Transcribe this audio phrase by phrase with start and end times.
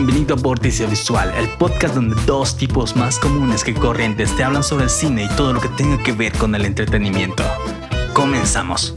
[0.00, 4.62] Bienvenido a Vórtice Visual, el podcast donde dos tipos más comunes que corrientes te hablan
[4.62, 7.42] sobre el cine y todo lo que tenga que ver con el entretenimiento.
[8.12, 8.94] Comenzamos.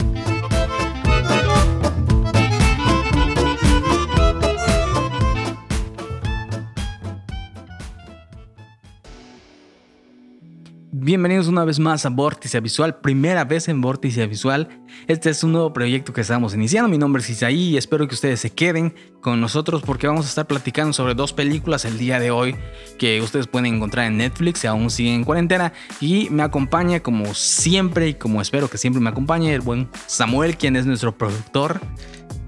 [10.92, 14.81] Bienvenidos una vez más a Vórtice Visual, primera vez en Vórtice Visual.
[15.08, 16.88] Este es un nuevo proyecto que estamos iniciando.
[16.88, 20.28] Mi nombre es Isaí y espero que ustedes se queden con nosotros porque vamos a
[20.28, 22.54] estar platicando sobre dos películas el día de hoy
[22.98, 25.72] que ustedes pueden encontrar en Netflix, si aún siguen en cuarentena.
[26.00, 30.56] Y me acompaña como siempre y como espero que siempre me acompañe el buen Samuel,
[30.56, 31.80] quien es nuestro productor.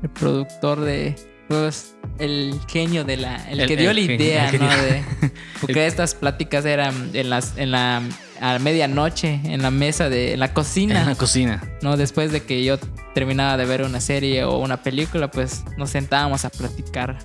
[0.03, 1.17] El productor de
[1.49, 5.05] pues el genio de la el, que dio la idea no de
[5.61, 8.03] porque estas pláticas eran en las en la
[8.41, 11.01] a medianoche en la mesa de la cocina.
[11.01, 11.63] En la cocina.
[11.83, 12.79] No, después de que yo
[13.15, 17.19] terminaba de ver una serie o una película, pues nos sentábamos a platicar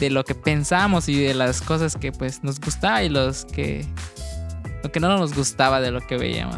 [0.00, 3.84] de lo que pensamos y de las cosas que pues nos gustaba y los que
[4.82, 6.56] lo que no nos gustaba de lo que veíamos.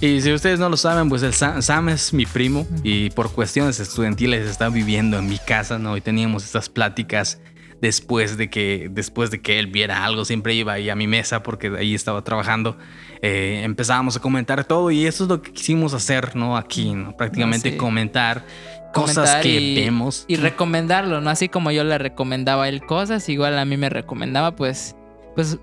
[0.00, 3.80] Y si ustedes no lo saben, pues el Sam, es mi primo y por cuestiones
[3.80, 5.96] estudiantiles está viviendo en mi casa, ¿no?
[5.96, 7.40] Y teníamos estas pláticas
[7.80, 11.42] después de que después de que él viera algo siempre iba ahí a mi mesa
[11.42, 12.76] porque ahí estaba trabajando.
[13.22, 17.16] Eh, empezábamos a comentar todo y eso es lo que quisimos hacer no aquí ¿no?
[17.16, 18.44] prácticamente comentar
[18.92, 20.26] cosas que vemos.
[20.28, 23.88] y recomendarlo no así como yo le recomendaba a él cosas igual a mí me
[23.88, 24.96] recomendaba pues
[25.34, 25.58] pues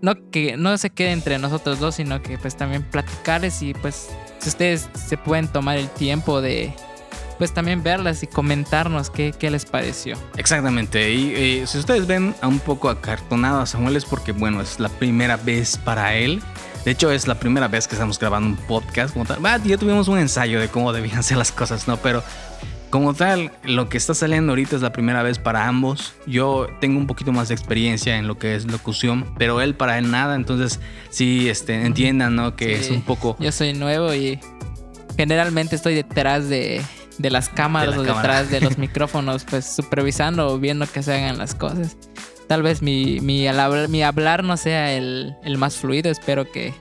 [0.00, 4.08] no que no se quede entre nosotros dos sino que pues también platicarles y pues
[4.38, 6.72] si ustedes se pueden tomar el tiempo de
[7.42, 10.16] pues también verlas y comentarnos qué, qué les pareció.
[10.36, 11.12] Exactamente.
[11.12, 14.78] Y eh, si ustedes ven a un poco acartonado a Samuel es porque, bueno, es
[14.78, 16.40] la primera vez para él.
[16.84, 19.40] De hecho, es la primera vez que estamos grabando un podcast como tal.
[19.64, 21.96] ya tuvimos un ensayo de cómo debían ser las cosas, ¿no?
[21.96, 22.22] Pero
[22.90, 26.14] como tal, lo que está saliendo ahorita es la primera vez para ambos.
[26.28, 29.98] Yo tengo un poquito más de experiencia en lo que es locución, pero él para
[29.98, 30.36] él nada.
[30.36, 30.78] Entonces,
[31.10, 32.54] sí, este, entiendan, ¿no?
[32.54, 33.36] Que es un poco...
[33.40, 34.38] Yo soy nuevo y
[35.16, 36.82] generalmente estoy detrás de
[37.22, 41.38] de las cámaras o detrás de los micrófonos, pues supervisando o viendo que se hagan
[41.38, 41.96] las cosas.
[42.48, 46.74] Tal vez mi, mi, hablar, no sea el, más fluido, espero que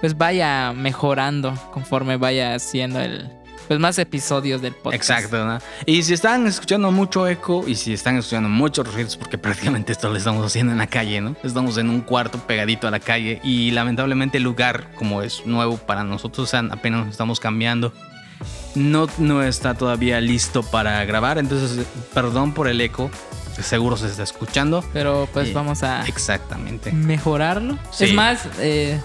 [0.00, 3.30] pues vaya mejorando conforme vaya haciendo el,
[3.66, 4.94] pues más episodios del podcast.
[4.94, 5.58] Exacto, ¿no?
[5.86, 10.10] Y si están escuchando mucho eco y si están escuchando muchos ruidos, porque prácticamente esto
[10.10, 11.34] lo estamos haciendo en la calle, ¿no?
[11.42, 15.78] Estamos en un cuarto pegadito a la calle y lamentablemente el lugar, como es nuevo
[15.78, 17.92] para nosotros, apenas nos estamos cambiando
[18.74, 23.10] no, no está todavía listo para grabar, entonces perdón por el eco.
[23.60, 24.84] Seguro se está escuchando.
[24.92, 27.78] Pero pues vamos a exactamente mejorarlo.
[27.98, 29.00] Es más, eh,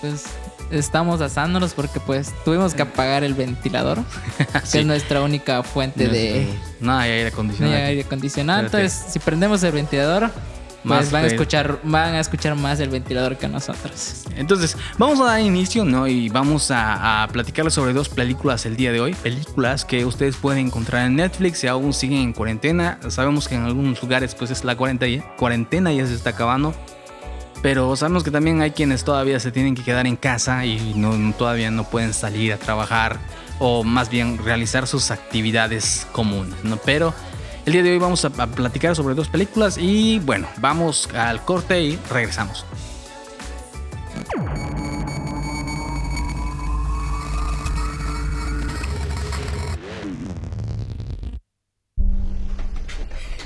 [0.00, 0.24] pues
[0.70, 4.02] estamos asándonos porque pues tuvimos que apagar el ventilador,
[4.72, 6.48] que es nuestra única fuente de...
[6.80, 7.72] No hay aire acondicionado.
[7.72, 8.64] No hay aire acondicionado.
[8.64, 10.30] Entonces, si prendemos el ventilador,
[10.84, 14.24] más van a escuchar van a escuchar más el ventilador que nosotros.
[14.36, 16.06] Entonces, vamos a dar inicio, ¿no?
[16.06, 19.14] Y vamos a, platicarles sobre dos películas el día de hoy.
[19.14, 22.98] Películas que ustedes pueden encontrar en Netflix si aún siguen en cuarentena.
[23.08, 26.74] Sabemos que en algunos lugares pues es la cuarentena, cuarentena ya se está acabando.
[27.62, 31.32] Pero sabemos que también hay quienes todavía se tienen que quedar en casa y no,
[31.32, 33.18] todavía no pueden salir a trabajar
[33.58, 36.76] o más bien realizar sus actividades comunes, ¿no?
[36.76, 37.14] Pero
[37.66, 41.80] el día de hoy vamos a, platicar sobre dos películas y bueno, vamos al corte
[41.80, 42.64] y regresamos.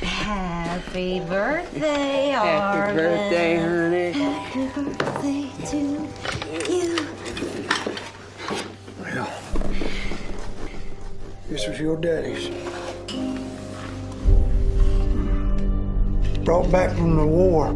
[0.03, 4.13] Happy birthday, Happy birthday, honey.
[4.13, 6.09] Happy birthday to you.
[9.01, 9.29] Well,
[11.49, 12.68] this was your daddy's.
[16.49, 17.67] Brought back from the war.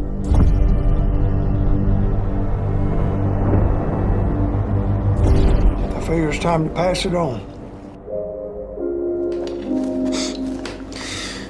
[5.94, 7.40] I figure it's time to pass it on.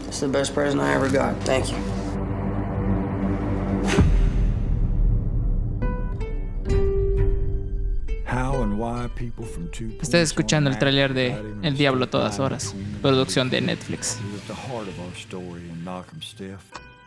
[0.09, 1.41] It's the best present I ever got.
[1.45, 1.79] Thank you.
[10.01, 14.19] Estás escuchando el tráiler de El Diablo a todas horas, producción de Netflix.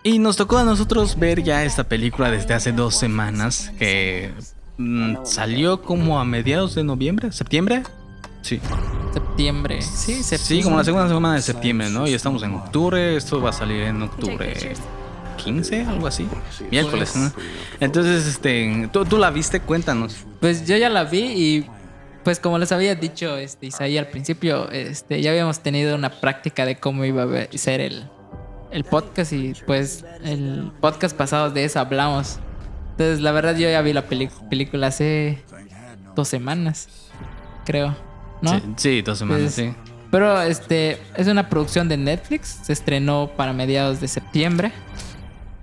[0.08, 4.32] Y nos tocó a nosotros ver ya esta película desde hace dos semanas, que
[4.78, 7.82] mm, salió como a mediados de noviembre, septiembre.
[8.44, 8.62] Sí.
[9.12, 9.82] Septiembre.
[9.82, 10.38] Sí, septiembre.
[10.38, 12.08] Sí, como la segunda semana de septiembre, ¿no?
[12.08, 14.76] Y estamos en octubre, esto va a salir en octubre
[15.44, 16.28] 15, algo así.
[16.70, 17.32] Miércoles, ¿no?
[17.80, 19.60] Entonces, este, ¿tú, ¿tú, la viste?
[19.60, 20.18] Cuéntanos.
[20.40, 21.66] Pues yo ya la vi y
[22.24, 26.64] pues como les había dicho este, Isaí al principio, este, ya habíamos tenido una práctica
[26.68, 28.08] de cómo iba a ser el,
[28.72, 32.40] el podcast y pues el podcast pasado de eso hablamos.
[32.92, 35.44] Entonces, la verdad, yo ya vi la película hace
[36.16, 36.88] dos semanas,
[37.66, 37.96] creo.
[38.42, 38.52] ¿No?
[38.52, 39.74] Sí, sí, dos semanas, sí.
[40.12, 42.60] Pero este es una producción de Netflix.
[42.64, 44.72] Se estrenó para mediados de septiembre.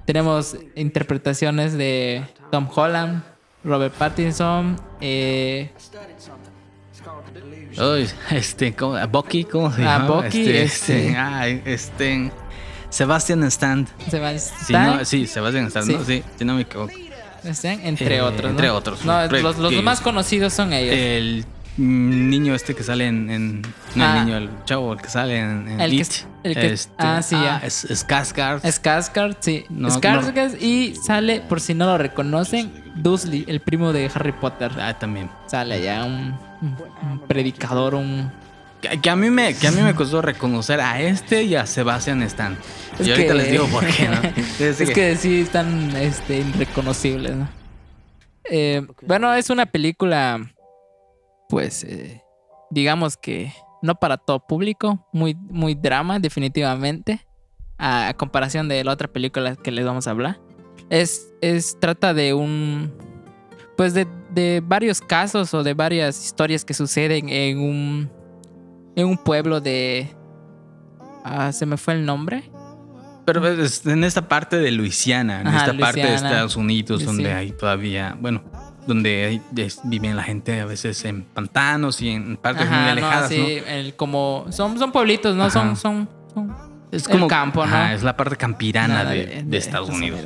[0.05, 3.23] Tenemos interpretaciones de Tom Holland,
[3.65, 5.71] Robert Pattinson, eh,
[7.79, 8.97] Uy, este, ¿cómo?
[9.09, 10.09] Bucky, ¿cómo se Ah, llama?
[10.23, 11.07] Bucky, este, este.
[11.07, 12.31] este, ay, este,
[12.93, 13.89] Sebastian Stan.
[14.09, 15.93] Sebastian Sí, no, sí, Sebastian Stan, Sí.
[15.95, 16.05] ¿no?
[16.05, 16.93] Sí, si no me equivoco.
[17.45, 18.43] Stan, entre Eh, otros.
[18.45, 18.51] ¿no?
[18.51, 19.05] entre otros.
[19.05, 20.95] No, Pre- los, más conocidos son ellos.
[20.95, 21.45] El
[21.79, 23.63] mm, niño este que sale en, en-
[23.97, 24.19] no Ah.
[24.19, 26.03] el niño, el chavo, el que sale en, en El que It.
[26.03, 27.59] es- el que- Este, ah, sí, ya.
[27.65, 28.61] Es, Skarsgård.
[28.63, 29.65] Skarsgård, sí.
[29.71, 34.71] No, Skarsgård y sale, por si no lo reconocen, Dursley, el primo de Harry Potter.
[34.79, 35.31] Ah, también.
[35.47, 36.77] Sale allá un, un-
[37.11, 38.31] un predicador, un...
[38.83, 41.65] Que, que a mí me, que a mí me costó reconocer a este y a
[41.67, 42.59] Sebastian Stan.
[42.99, 44.21] Es y ahorita que- les digo por qué, ¿no?
[44.67, 47.49] es que sí están este, irreconocibles, ¿no?
[48.51, 50.53] Eh, bueno, es una película,
[51.49, 52.23] pues, eh,
[52.71, 53.53] digamos que
[53.83, 57.25] no para todo público, muy, muy drama, definitivamente,
[57.79, 60.41] a, a comparación de la otra película que les vamos a hablar.
[60.91, 62.93] Es, es trata de un,
[63.77, 68.11] pues, de, de varios casos o de varias historias que suceden en un,
[68.97, 70.15] en un pueblo de,
[71.25, 72.51] ah, se me fue el nombre.
[73.25, 76.15] Pero es en esta parte de Luisiana, en Ajá, esta parte de.
[76.15, 78.43] Estados Unidos, Sí, donde hay todavía, bueno,
[78.87, 83.31] donde hay- es- viven la gente a veces en pantanos y en partes muy alejadas,
[83.31, 83.45] no, ¿no?
[83.47, 85.45] sí, el como son, son pueblitos, ¿no?
[85.45, 85.51] Ajá.
[85.53, 87.87] Son, son, son- Es el campo, ¿no?
[87.87, 90.21] Es la parte campirana de, de- de de Estados Unidos.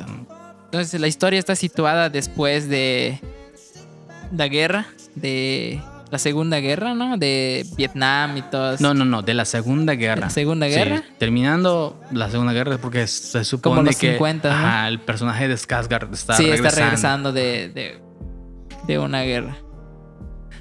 [0.65, 3.21] Entonces la historia está situada después de
[4.35, 5.79] la guerra, de
[6.11, 7.17] la segunda guerra, ¿no?
[7.17, 8.83] De Vietnam y todo eso.
[8.83, 10.21] No, no, no, de la Segunda Guerra.
[10.21, 11.03] la Segunda Sí, Guerra?
[11.17, 14.55] terminando la Segunda Guerra porque se supone los que 50, ¿no?
[14.55, 16.67] ajá, el personaje de Skarsgård está sí, regresando.
[16.69, 17.99] está regresando de, de,
[18.87, 19.57] de una guerra.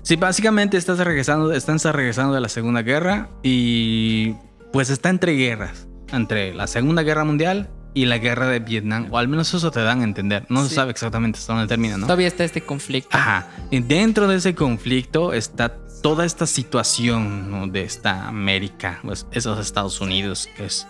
[0.02, 4.34] Sí, básicamente estás regresando, están regresando de la Segunda Guerra y
[4.72, 9.16] pues está entre guerras, entre la Segunda Guerra Mundial y la Guerra de Vietnam, o
[9.16, 10.44] al menos eso te dan a entender.
[10.50, 12.04] No se sabe exactamente hasta dónde termina, ¿no?
[12.04, 13.16] Todavía está este conflicto.
[13.16, 13.48] Ajá.
[13.70, 17.66] Y dentro de ese conflicto está toda esta situación ¿no?
[17.66, 20.86] de esta América, pues esos Estados Unidos que es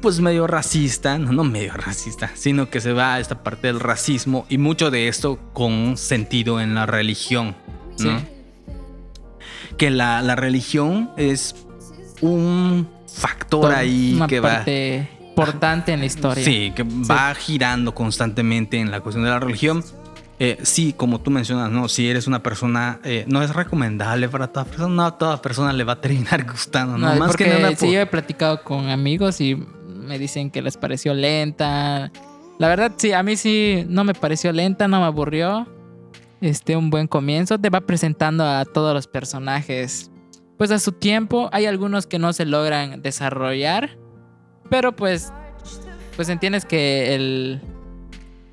[0.00, 3.78] pues medio racista, no, no medio racista, sino que se va a esta parte del
[3.78, 7.54] racismo y mucho de esto con sentido en la religión,
[7.98, 8.18] ¿no?
[8.18, 8.24] Sí.
[9.76, 11.54] Que la, la religión es
[12.22, 14.64] un factor ahí que va...
[15.42, 16.44] importante en la historia.
[16.44, 19.82] Sí, que va girando constantemente en la cuestión de la religión.
[20.40, 24.46] Eh, sí, como tú mencionas, no, si eres una persona, eh, no es recomendable para
[24.48, 27.12] toda persona, no a toda persona le va a terminar gustando, ¿no?
[27.12, 30.50] No, Más porque que nada sí, por- yo he platicado con amigos y me dicen
[30.50, 32.12] que les pareció lenta.
[32.58, 35.66] La verdad, sí, a mí sí no me pareció lenta, no me aburrió.
[36.40, 37.58] Este, un buen comienzo.
[37.58, 40.10] Te va presentando a todos los personajes.
[40.56, 43.98] Pues a su tiempo, hay algunos que no se logran desarrollar.
[44.70, 45.32] Pero pues,
[46.16, 47.60] pues entiendes que el,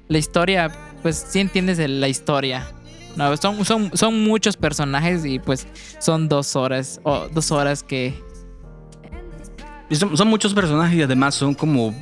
[0.07, 0.71] la historia,
[1.01, 2.67] pues sí entiendes el- la historia.
[3.15, 5.67] No, son, son, son muchos personajes y pues
[5.99, 8.13] son dos horas, o dos horas que
[9.91, 11.93] son, son muchos personajes y además son como,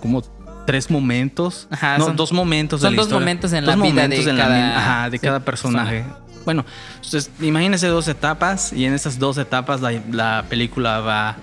[0.00, 0.22] como
[0.66, 3.20] tres momentos, Ajá, no, son- dos momentos de son la dos historia.
[3.20, 6.04] momentos en Dos la vida momentos de en cada- ajá, de sí, cada personaje.
[6.44, 6.64] Bueno,
[6.96, 11.36] entonces imagínense dos etapas y en esas dos etapas la, la película va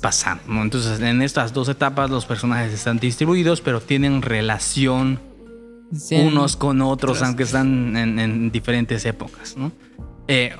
[0.00, 0.42] pasando.
[0.46, 0.62] ¿no?
[0.62, 5.20] Entonces en estas dos etapas los personajes están distribuidos pero tienen relación
[5.96, 9.72] Sí, unos con otros, aunque están en, en diferentes épocas, ¿no?
[10.26, 10.54] Eh,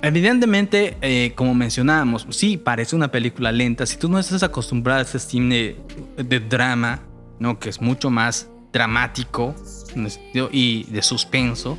[0.00, 3.84] evidentemente, eh, como mencionábamos, sí, parece una película lenta.
[3.84, 5.76] Si tú no estás acostumbrado a este cine
[6.16, 7.02] de drama,
[7.38, 7.58] ¿no?
[7.58, 9.54] Que es mucho más dramático
[10.50, 11.76] y de suspenso.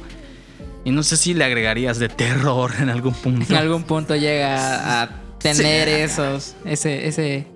[0.83, 3.45] Y no sé si le agregarías de terror en algún punto.
[3.49, 5.93] en algún punto llega a tener Sí.
[5.95, 7.47] esos, ese, ese,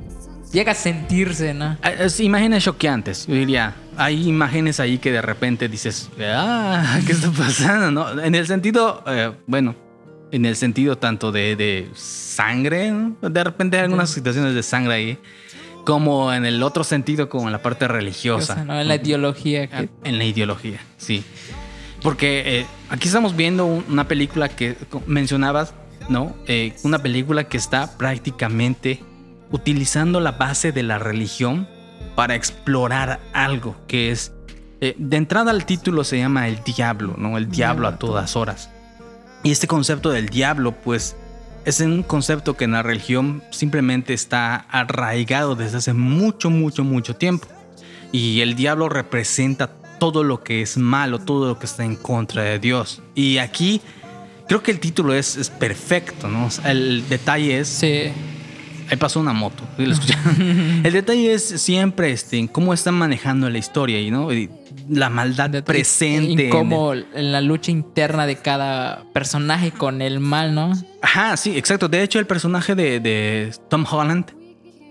[0.52, 1.78] llega a sentirse, ¿no?
[1.82, 3.76] Ah, es imágenes choqueantes, yo diría.
[3.98, 7.92] Hay imágenes ahí que de repente dices, ah, ¿qué está pasando?
[7.92, 8.22] ¿No?
[8.22, 9.76] En el sentido, eh, bueno,
[10.32, 13.16] en el sentido tanto de, de sangre, ¿no?
[13.22, 15.18] de repente hay algunas situaciones de sangre ahí,
[15.86, 18.56] como en el otro sentido, como en la parte O religiosa.
[18.56, 18.80] sea, ¿no?
[18.82, 21.24] En la ideología que, En la ideología, sí.
[22.02, 24.76] Porque eh, aquí estamos viendo un- una película que
[25.08, 25.74] mencionabas,
[26.10, 26.36] ¿no?
[26.48, 29.04] Eh, una película que está prácticamente
[29.52, 31.68] utilizando la base de la religión
[32.16, 34.34] para explorar algo que es...
[34.82, 37.38] eh, de entrada al título se llama El Diablo, ¿no?
[37.38, 38.70] El Diablo a todas horas.
[39.44, 41.16] Y este concepto del diablo, pues,
[41.66, 47.16] es un concepto que en la religión simplemente está arraigado desde hace mucho, mucho, mucho
[47.16, 47.48] tiempo.
[48.12, 49.68] Y el diablo representa
[50.00, 53.04] todo lo que es malo, todo lo que está en contra de Dios.
[53.14, 53.82] Y aquí
[54.48, 56.50] creo que el título es, es perfecto, ¿no?
[56.66, 57.68] El detalle es...
[57.68, 58.12] Sí.
[58.90, 59.64] Ahí pasó una moto.
[59.80, 64.30] el detalle es siempre este, cómo están manejando la historia y ¿no?
[64.90, 66.48] la maldad presente.
[66.48, 70.74] Y cómo en, la lucha interna de cada personaje con el mal, ¿no?
[71.02, 71.88] Ajá, sí, exacto.
[71.88, 74.32] De hecho, el personaje de, Tom Holland.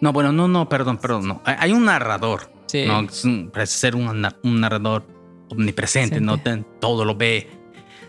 [0.01, 1.43] No, bueno, no, no, perdón, perdón, no.
[1.45, 2.51] Hay un narrador.
[2.67, 2.87] Sí.
[2.87, 3.07] ¿no?
[3.53, 5.07] Parece ser un, narrador
[5.51, 6.39] omnipresente, ¿no?
[6.81, 7.49] Todo lo ve.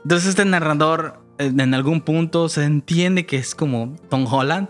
[0.01, 4.69] Entonces, este narrador en algún punto se entiende que es como Tom Holland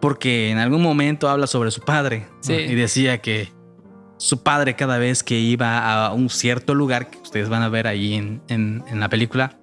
[0.00, 3.52] porque en algún momento habla sobre su padre y decía que
[4.16, 7.86] su padre cada vez que iba a un cierto lugar que ustedes van a ver
[7.86, 9.58] ahí en, la película,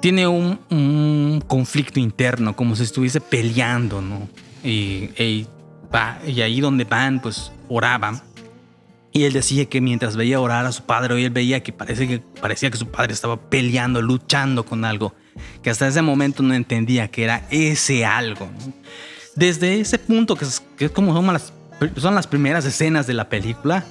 [0.00, 4.28] tiene un, conflicto interno, como si estuviese peleando, ¿no?
[4.64, 5.46] Y, y,
[6.26, 8.20] y ahí donde van, pues oraban.
[9.12, 12.18] Y él decía que mientras veía orar a su padre, él veía que, parece que
[12.40, 15.14] parecía que su padre estaba peleando, luchando con algo,
[15.62, 18.48] que hasta ese momento no entendía que era ese algo.
[19.34, 21.52] desde ese punto, que es, como son las,
[21.96, 23.84] son las primeras escenas de la película,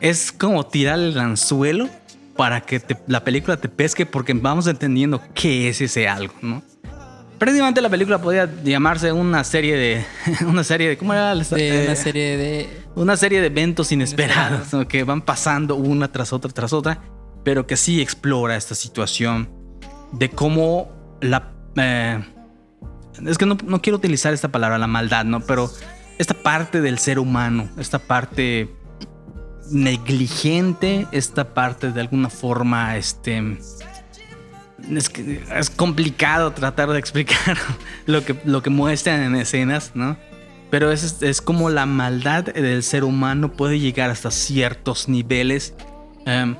[0.00, 1.88] es como tirar el anzuelo
[2.36, 6.62] para que la película te pesque porque vamos entendiendo qué es ese algo, ¿no?
[7.38, 10.04] Prácticamente la película podría llamarse una serie de.
[10.46, 10.98] Una serie de.
[10.98, 11.32] ¿Cómo era?
[11.32, 12.82] una eh, serie de.
[12.96, 17.00] Una serie de eventos inesperados que van pasando una tras otra tras otra,
[17.44, 19.48] pero que sí explora esta situación
[20.12, 20.90] de cómo
[21.20, 21.52] la.
[21.76, 22.24] Eh,
[23.24, 25.40] es que no, quiero utilizar esta palabra, la maldad, ¿no?
[25.40, 25.70] Pero
[26.18, 28.68] esta parte del ser humano, esta parte
[29.70, 33.58] negligente, esta parte de alguna forma, este...
[34.94, 37.58] Es, que es complicado tratar de explicar
[38.06, 40.16] lo que, lo que muestran en escenas, ¿no?
[40.70, 45.74] Pero es, es como la maldad del ser humano puede llegar hasta ciertos niveles
[46.26, 46.56] em,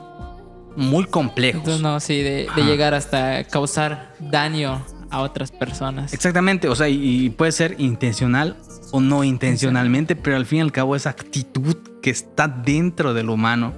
[0.77, 1.81] muy complejos.
[1.81, 6.13] No, sí, de, de llegar hasta causar daño a otras personas.
[6.13, 8.57] Exactamente, o sea, y, puede ser intencional
[8.93, 13.31] o no intencionalmente, pero al fin y al cabo esa actitud que está dentro del
[13.31, 13.75] humano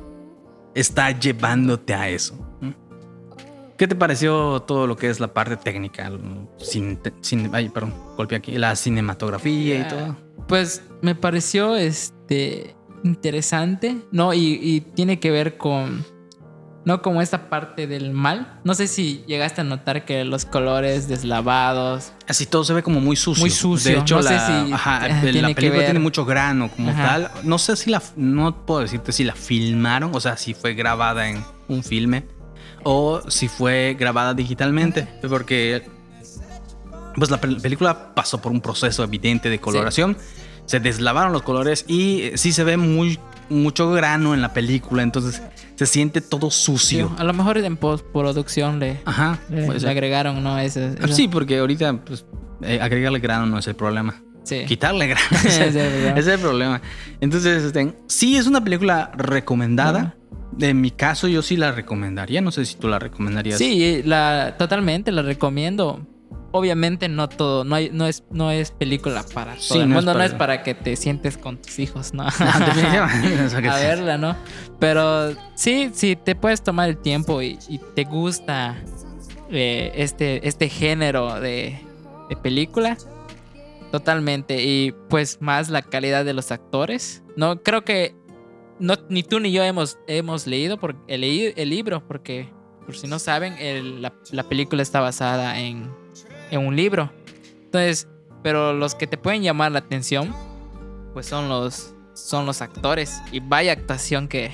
[0.75, 2.50] está llevándote a eso.
[3.81, 6.13] ¿Qué te pareció todo lo que es la parte técnica?
[6.59, 7.01] Sin,
[7.51, 10.17] ay, perdón, golpe aquí, la cinematografía y todo.
[10.47, 14.35] Pues me pareció este interesante, ¿no?
[14.35, 16.05] y tiene que ver con
[16.85, 18.61] no como esta parte del mal.
[18.65, 22.13] No sé si llegaste a notar que los colores deslavados.
[22.29, 23.41] Así todo se ve como muy sucio.
[23.41, 23.93] Muy sucio.
[23.93, 25.21] De hecho, no la, sé si ajá, la
[25.55, 27.31] película tiene mucho grano como tal.
[27.45, 28.03] No sé si la.
[28.15, 32.25] No puedo decirte si la filmaron, o sea, si fue grabada en un filme
[32.85, 35.07] o si fue grabada digitalmente.
[35.29, 35.83] Porque.
[37.17, 40.17] Pues la película pasó por un proceso evidente de coloración.
[40.67, 43.19] Se deslavaron los colores y sí se ve muy
[43.51, 45.43] mucho grano en la película, entonces
[45.75, 47.13] se siente todo sucio.
[47.19, 50.59] a lo mejor en postproducción le, Ajá, le, agregaron, ¿no?
[50.59, 52.25] Ese, Sí, porque ahorita pues,
[52.63, 54.23] eh, agregarle grano no es el problema.
[54.45, 54.65] Sí.
[54.67, 56.81] Quitarle grano es el problema.
[57.21, 60.17] Entonces, este, sí es una película recomendada.
[60.59, 62.41] En mi caso, yo sí la recomendaría.
[62.41, 63.59] No sé si tú la recomendarías.
[63.59, 66.07] Sí, la, totalmente la recomiendo
[66.53, 70.23] obviamente no todo, no, hay, no, es, no es película para todo el mundo, no
[70.23, 72.25] es para que te sientes con tus hijos, ¿no?
[72.39, 74.37] a verla, ¿no?
[74.79, 77.59] Pero sí, sí, te puedes tomar el tiempo y,
[77.95, 78.77] te gusta
[79.51, 81.79] eh, este, este género de,
[82.43, 82.97] película.
[83.91, 84.63] Totalmente.
[84.63, 87.25] Y pues más la calidad de los actores.
[87.37, 88.15] No, creo que
[88.81, 92.49] no, ni tú ni yo hemos, hemos leído el, libro, porque
[92.85, 95.91] por si no saben, la, la película está basada en
[96.51, 97.11] en un libro.
[97.65, 98.09] Entonces,
[98.43, 100.35] pero los que te pueden llamar la atención,
[101.13, 103.21] pues son los, son los actores.
[103.33, 104.53] Y vaya actuación que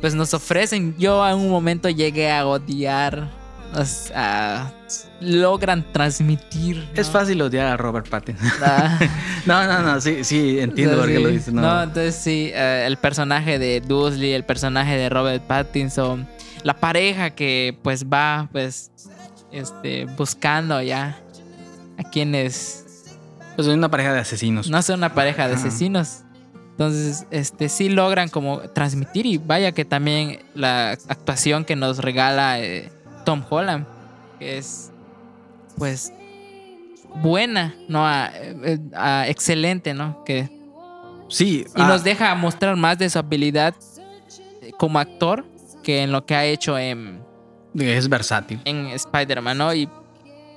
[0.00, 0.96] pues nos ofrecen.
[0.98, 3.39] Yo en un momento llegué a odiar.
[5.20, 6.88] Logran transmitir.
[6.94, 8.50] Es fácil odiar a Robert Pattinson.
[8.62, 8.98] Ah.
[9.46, 11.52] no, no, no, sí, sí, entiendo por qué lo dices.
[11.52, 11.82] No.
[11.82, 16.26] entonces sí, eh, el personaje de Dudley, el personaje de Robert Pattinson,
[16.62, 18.90] la pareja que pues va pues
[19.52, 21.18] este, buscando ya
[21.98, 23.08] a quienes...
[23.56, 24.70] Pues es una pareja de asesinos.
[24.70, 26.22] No son una pareja de asesinos.
[26.70, 32.58] Entonces, este, sí logran como transmitir y vaya que también la actuación que nos regala
[32.58, 32.90] eh,
[33.24, 33.86] Tom Holland,
[34.38, 34.92] que es
[35.78, 36.12] pues
[37.22, 38.06] buena, ¿no?
[38.08, 38.78] Eh,
[39.26, 40.22] excelente, ¿no?
[40.24, 40.48] Que,
[41.28, 41.64] sí.
[41.76, 43.74] Y nos deja mostrar más de su habilidad
[44.78, 45.44] como actor
[45.82, 47.22] que en lo que ha hecho en
[47.74, 48.60] es versátil.
[48.64, 49.72] En Spider-Man, ¿no?
[49.74, 49.88] Y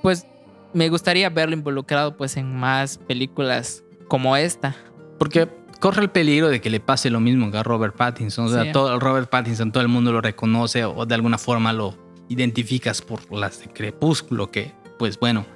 [0.02, 0.26] pues
[0.72, 4.74] me gustaría verlo involucrado pues en más películas como esta.
[5.18, 5.48] Porque
[5.80, 8.46] corre el peligro de que le pase lo mismo que a Robert Pattinson.
[8.46, 8.72] O sea, Sí.
[8.72, 11.96] todo, Robert Pattinson, todo el mundo lo reconoce o de alguna forma lo
[12.28, 15.46] identificas por las de Crepúsculo, que, pues bueno,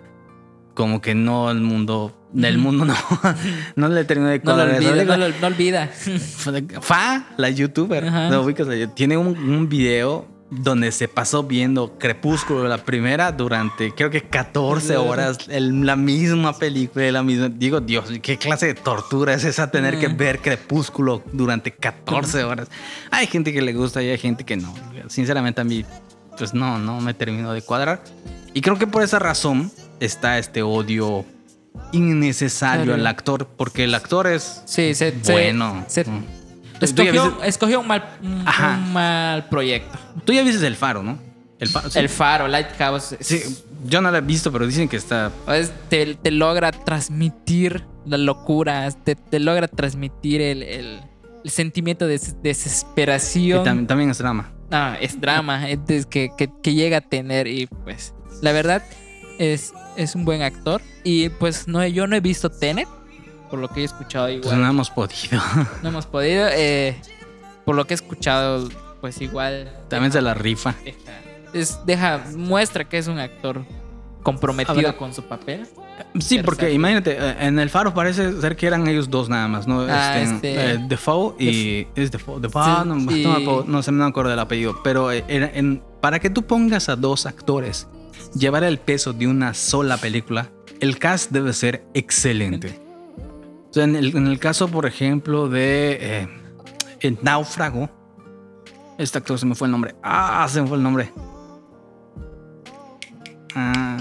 [0.74, 2.94] como que no el mundo, del mundo no,
[3.76, 5.90] no le terminó de No lo olvida, no lo, no olvida.
[6.80, 8.30] Fa, la youtuber, Ajá.
[8.30, 8.68] ¿la ubicas?
[8.94, 14.96] tiene un, un video donde se pasó viendo Crepúsculo, la primera, durante creo que 14
[14.96, 17.50] horas, el- la misma película, la misma.
[17.50, 22.68] Digo, Dios, ¿qué clase de tortura es esa tener que ver Crepúsculo durante 14 horas?
[23.10, 24.74] Hay gente que le gusta y hay gente que no.
[25.08, 25.84] Sinceramente, a mí,
[26.38, 28.02] pues no, no me terminó de cuadrar.
[28.54, 31.24] Y creo que por esa razón está este odio
[31.92, 33.00] innecesario Claro.
[33.00, 35.84] al actor, porque el actor es Sí, se, se- bueno.
[35.88, 36.12] se- ya
[36.80, 38.44] escogió, escogió un, mal, un-
[38.92, 39.98] mal proyecto.
[40.24, 41.18] Tú ya viste el faro, ¿no?
[41.58, 41.90] El faro.
[41.90, 41.98] sí.
[41.98, 43.12] El Faro, Lighthouse.
[43.18, 45.32] es- Sí, yo no lo he visto, pero dicen que está.
[45.48, 51.00] es- te, te logra transmitir la locura, te, te logra transmitir el, el-
[51.44, 53.64] el sentimiento de des- desesperación.
[53.64, 54.52] tam- también es drama.
[54.70, 58.82] Ah, es drama es que, que- que llega a tener y pues la verdad
[59.38, 62.88] es, es un buen actor y pues no, yo no he visto Tenet,
[63.50, 64.60] por lo que he escuchado Pues igual.
[64.60, 65.40] no hemos podido.
[65.82, 66.96] No hemos podido, eh,
[67.64, 68.68] por lo que he escuchado
[69.00, 70.74] pues igual también se la rifa.
[70.84, 70.98] deja,
[71.54, 73.64] es, deja, muestra que es un actor
[74.32, 75.66] comprometido Habrá- con su papel.
[76.20, 79.66] Sí, porque imagínate, eh, en el faro parece ser que eran ellos dos nada más,
[79.66, 79.80] ¿no?
[79.88, 81.86] Ah, este, este- eh, Defoe y.
[81.94, 82.40] Es Defoe.
[82.40, 84.80] Defoe, Sí, no, acuerdo, no sé, no me acuerdo del apellido.
[84.82, 87.88] Pero eh, en- para que tú pongas a dos actores,
[88.34, 92.78] llevar el peso de una sola película, el cast debe ser excelente.
[93.70, 96.28] O sea, en el, en el caso, por ejemplo, de eh,
[97.00, 97.90] El Náufrago,
[98.96, 99.94] este actor se me fue el nombre.
[100.02, 101.12] Ah, se me fue el nombre.
[103.54, 103.96] Ah.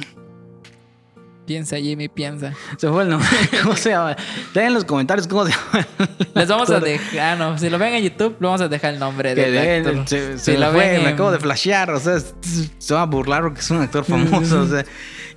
[1.47, 2.53] Piensa, Jimmy, piensa.
[2.77, 3.27] Se fue el nombre.
[3.63, 4.15] ¿Cómo se llama?
[4.53, 5.87] Dejen en los comentarios cómo se llama.
[6.35, 8.93] Les vamos a dejar, ah, no, si lo ven en YouTube, le vamos a dejar
[8.93, 10.07] el nombre Que del dejen- actor.
[10.09, 11.89] se, Si se me lo fue, ven me en- acabo de flashear.
[11.91, 14.59] O sea, se va a burlar porque es un actor famoso.
[14.61, 14.85] o sea,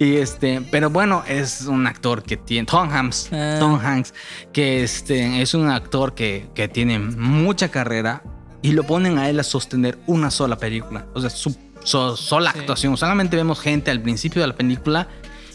[0.00, 2.66] y este, pero bueno, es un actor que tiene.
[2.66, 3.28] Tom Hanks.
[3.32, 3.56] Ah.
[3.60, 4.12] Tom Hanks.
[4.52, 8.22] Que este, es un actor que, que tiene mucha carrera.
[8.62, 11.06] Y lo ponen a él a sostener una sola película.
[11.14, 12.58] O sea, su, su sola Sí.
[12.58, 12.96] actuación.
[12.96, 15.08] Solamente vemos gente al principio de la película.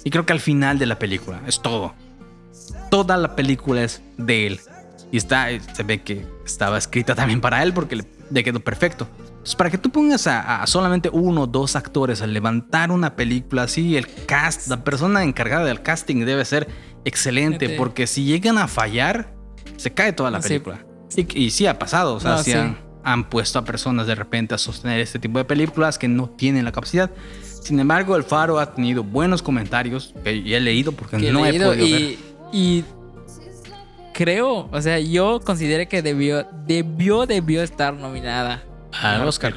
[0.05, 1.41] Y creo que al final de la película.
[1.47, 1.93] Es todo.
[2.89, 4.59] Toda la película es de él.
[5.11, 9.07] Y está, se ve que estaba escrita también para él porque le, le quedó perfecto.
[9.19, 13.15] Entonces, para que tú pongas a, a solamente uno o dos actores a levantar una
[13.15, 16.67] película así, el cast, la persona encargada del casting debe ser
[17.03, 17.67] excelente.
[17.69, 17.75] Sí.
[17.77, 19.33] Porque si llegan a fallar,
[19.77, 20.47] se cae toda la Sí.
[20.49, 20.85] película.
[21.15, 22.15] Y, y sí ha pasado.
[22.15, 22.57] O sea, No, sí sí.
[22.57, 26.29] Han, han puesto a personas de repente a sostener este tipo de películas que no
[26.29, 27.11] tienen la capacidad.
[27.65, 31.49] Sin embargo, El Faro ha tenido buenos comentarios que he leído porque que no he
[31.51, 32.17] leído podido ver.
[32.54, 32.84] y,
[34.13, 38.63] creo, o sea, yo consideré que debió, debió, debió estar nominada
[39.01, 39.54] Al Mejor Oscar.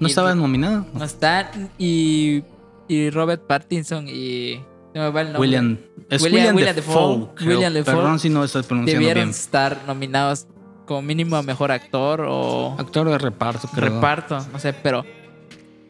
[0.00, 0.84] ¿No estaba nominado?
[0.92, 2.42] No está y,
[2.88, 4.60] y Robert Pattinson y
[4.92, 5.40] se me va el nombre.
[5.40, 5.78] William.
[6.10, 7.28] Es William- William, William Defoe.
[7.46, 7.94] William Dafoe.
[7.94, 9.30] Perdón si no estás pronunciando debieron bien.
[9.30, 10.46] estar nominados
[10.86, 13.94] como mínimo a mejor actor o Actor de reparto, creo.
[13.94, 15.04] reparto, no sé, pero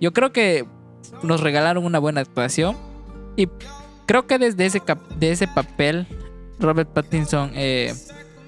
[0.01, 0.65] yo creo que
[1.23, 2.77] nos regalaron una buena actuación
[3.37, 3.49] y
[4.07, 4.83] creo que desde ese
[5.19, 6.07] de ese papel
[6.59, 7.95] Robert Pattinson eh,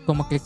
[0.04, 0.40] como que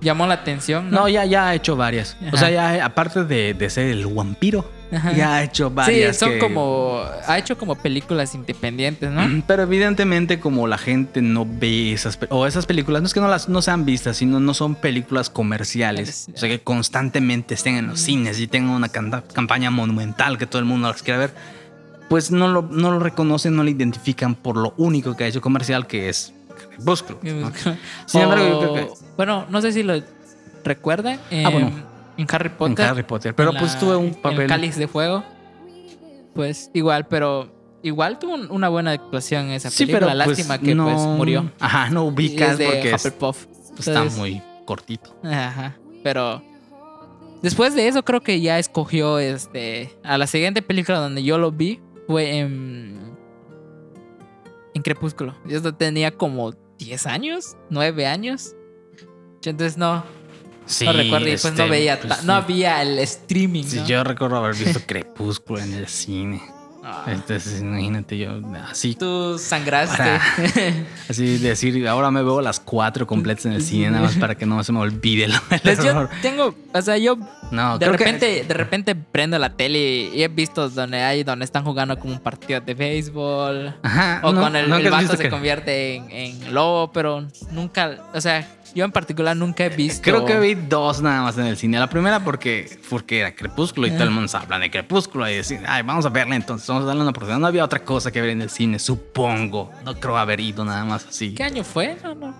[0.00, 1.00] llamó la atención, ¿no?
[1.00, 2.16] No, ya, ya ha hecho varias.
[2.32, 5.12] O sea, ya aparte de, de ser el vampiro, Ajá.
[5.12, 6.16] ya ha hecho sí, varias.
[6.16, 9.42] son que- como ha hecho como películas independientes, ¿no?
[9.46, 13.28] Pero evidentemente como la gente no ve esas o esas películas, no es que no
[13.28, 16.28] las no sean vistas, sino no son películas comerciales.
[16.34, 20.60] O sea, que constantemente estén en los cines y tengan una campaña monumental que todo
[20.60, 21.34] el mundo las quiera ver.
[22.08, 25.40] Pues no lo, no lo reconocen, no lo identifican por lo único que ha hecho
[25.40, 26.32] comercial, que es
[26.70, 27.18] Crepúsculo.
[27.22, 27.52] ¿no?
[28.06, 30.00] Sin embargo, yo creo que- Bueno, no sé si lo
[30.64, 31.18] recuerdan.
[31.44, 31.72] Ah, bueno.
[32.16, 32.86] En Harry En Potter.
[32.86, 33.34] Harry Potter.
[33.34, 34.40] Pero en pues tuve un en papel.
[34.42, 35.24] El Cáliz de Fuego.
[36.34, 37.50] Pues igual, pero
[37.82, 40.12] igual tuvo un- una buena actuación en esa Sí, película.
[40.12, 41.50] pero pues, Lástima que no- pues murió.
[41.60, 43.46] Ajá, no ubicas de porque es- Hufflepuff.
[43.78, 45.14] está muy cortito.
[45.22, 45.76] Ajá.
[46.02, 46.42] Pero
[47.42, 51.52] después de eso creo que ya escogió este a la siguiente película donde yo lo
[51.52, 52.96] vi fue en
[54.74, 55.34] en Crepúsculo.
[55.46, 58.54] Yo tenía como 10 años, 9 años.
[59.42, 60.04] Entonces no,
[60.66, 63.64] Sí, no recuerdo y después no este, veía, pues, no había el streaming.
[63.64, 63.86] Sí, ¿no?
[63.86, 66.42] yo recuerdo haber visto Crepúsculo en el cine.
[66.88, 67.02] Ah.
[67.08, 68.94] Entonces, imagínate yo así.
[68.94, 69.96] Tú sangraste.
[69.96, 70.22] para-
[71.08, 74.46] así decir, ahora me veo las cuatro completas en el cine, nada más para que
[74.46, 76.10] no se me olvide lo- el Pues yo error.
[76.22, 77.18] tengo, o sea, yo
[77.50, 81.44] No, de que- repente, de repente prendo la tele y he visto donde hay, donde
[81.44, 83.74] están jugando como un partido de béisbol.
[83.82, 86.92] Ajá, O no- con el, ¿nunca el has vato se que- convierte en, en lobo,
[86.92, 90.02] pero nunca, o sea, yo en particular nunca he visto.
[90.02, 91.78] Creo que vi dos nada más en el cine.
[91.78, 95.34] La primera porque, porque era Crepúsculo y todo el mundo se habla de Crepúsculo y
[95.34, 97.38] decir, ay, vamos a verla entonces, vamos a darle una oportunidad.
[97.38, 99.70] No había otra cosa que ver en el cine, supongo.
[99.82, 101.34] No creo haber ido nada más así.
[101.34, 101.96] ¿Qué año fue?
[102.04, 102.34] No, no.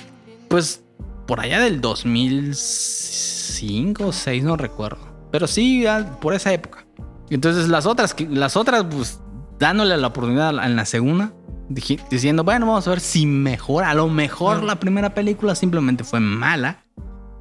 [0.48, 0.84] Pues
[1.26, 4.98] por allá del 2005 o 6, no recuerdo.
[5.32, 5.86] Pero sí,
[6.20, 6.86] por esa época.
[7.30, 9.20] Entonces las otras, las otras, pues
[9.58, 11.32] dándole la oportunidad en la segunda,
[11.68, 13.90] diciendo, bueno, vamos a ver si mejora.
[13.90, 16.84] A lo mejor la primera película simplemente fue mala.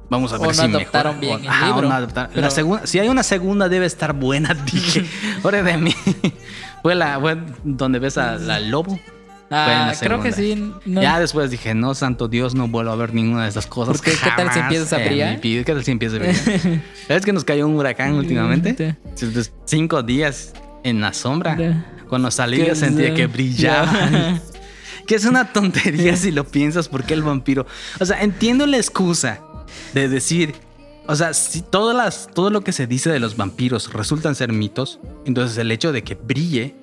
[0.08, 1.38] Vamos a O ver no si adaptaron mejora.
[1.38, 1.88] bien el Ajá, o libro.
[1.88, 2.30] no adaptaron.
[2.32, 5.04] Pero- La segunda, si hay una segunda debe estar buena, dije.
[5.42, 5.94] Ahora de mí.
[6.82, 8.98] Fue la fue donde ves a la lobo.
[9.50, 10.72] Ah, creo que sí.
[10.86, 13.96] no- Ya después dije, no, santo Dios, no vuelvo a ver ninguna de estas cosas.
[13.98, 14.10] ¿Por qué?
[14.12, 15.40] ¿Qué tal si empiezas a brillar?
[15.40, 16.80] ¿Qué tal si empieza a brillar?
[17.08, 18.96] ¿Sabes que nos cayó un huracán últimamente?
[19.64, 20.52] Cinco días
[20.84, 21.56] en la sombra.
[22.08, 23.92] Cuando salí ¿Qué yo sentía que brillaba.
[24.10, 24.42] Ya.
[25.06, 27.66] que es una tontería si lo piensas, porque el vampiro.
[28.00, 29.40] O sea, entiendo la excusa
[29.94, 30.54] de decir.
[31.08, 34.52] O sea, si todas las, todo lo que se dice de los vampiros resultan ser
[34.52, 36.74] mitos, entonces el hecho de que brille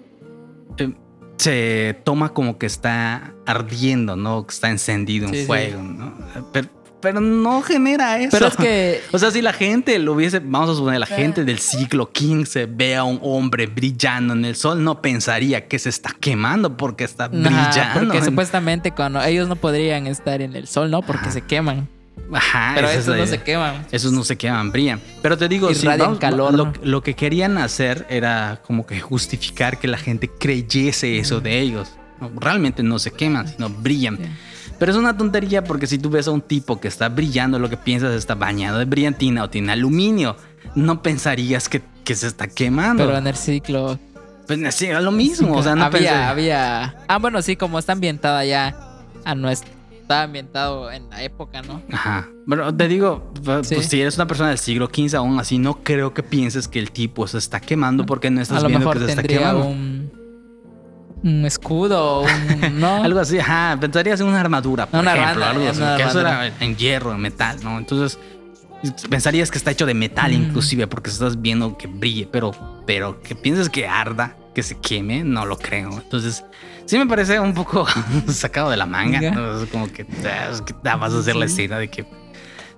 [0.78, 0.94] eh,
[1.38, 4.48] se toma como que está ardiendo, ¿no?
[4.48, 5.46] Que está encendido Sí, sí.
[5.46, 6.14] fuego, ¿no?
[6.54, 6.70] Pero,
[7.04, 8.30] pero no genera eso.
[8.32, 11.44] Pero es que O sea, si la gente lo hubiese, vamos a suponer, la gente
[11.44, 15.90] del siglo XV ve a un hombre brillando en el sol, no pensaría que se
[15.90, 18.00] está quemando porque está brillando.
[18.12, 21.02] porque supuestamente cuando ellos no podrían estar en el sol, ¿no?
[21.02, 21.88] Porque se queman.
[22.32, 23.88] Ajá, Pero esa es estos la no se queman.
[23.92, 25.02] Esos no se queman, brillan.
[25.22, 29.88] Pero te digo, si vamos- calor, lo, que querían hacer era como que justificar que
[29.88, 31.92] la gente creyese eso de ellos.
[32.22, 34.18] No, Realmente no se queman, sino brillan.
[34.84, 37.70] Pero es una tontería porque si tú ves a un tipo que está brillando, lo
[37.70, 40.36] que piensas está bañado de brillantina o tiene aluminio.
[40.76, 43.06] No pensarías que, que se está quemando.
[43.06, 43.98] Pero en el ciclo.
[44.46, 45.56] Pues sí, es lo mismo.
[45.56, 46.96] O sea, no había, pensé- había.
[47.08, 48.76] Ah, bueno, sí, como está ambientada ya
[49.24, 49.72] a nuestra.
[50.02, 51.82] Está ambientado en la época, ¿no?
[51.90, 52.28] Ajá.
[52.46, 53.82] Pero te digo, pues Sí.
[53.84, 56.92] si eres una persona del siglo XV aún así, no creo que pienses que el
[56.92, 59.66] tipo se está quemando porque no estás viendo que se está quemando.
[59.66, 60.23] un.
[61.24, 62.80] Un escudo, un.
[62.80, 62.96] ¿No?
[63.04, 63.78] Algo así, ajá.
[63.80, 65.46] Pensarías en una armadura, por Una ejemplo.
[65.46, 67.78] armadura, algo así, una que eso era en hierro, en metal, ¿no?
[67.78, 68.20] Entonces,
[69.10, 70.36] pensarías que está hecho de metal, Mm.
[70.36, 72.52] inclusive, porque estás viendo que brille, pero,
[72.86, 75.90] pero que pienses que arda, que se queme, no lo creo.
[75.94, 76.44] Entonces,
[76.86, 77.86] sí me parece un poco
[78.28, 79.20] sacado de la manga.
[79.20, 82.06] Es como que, que vas a hacer la escena de que.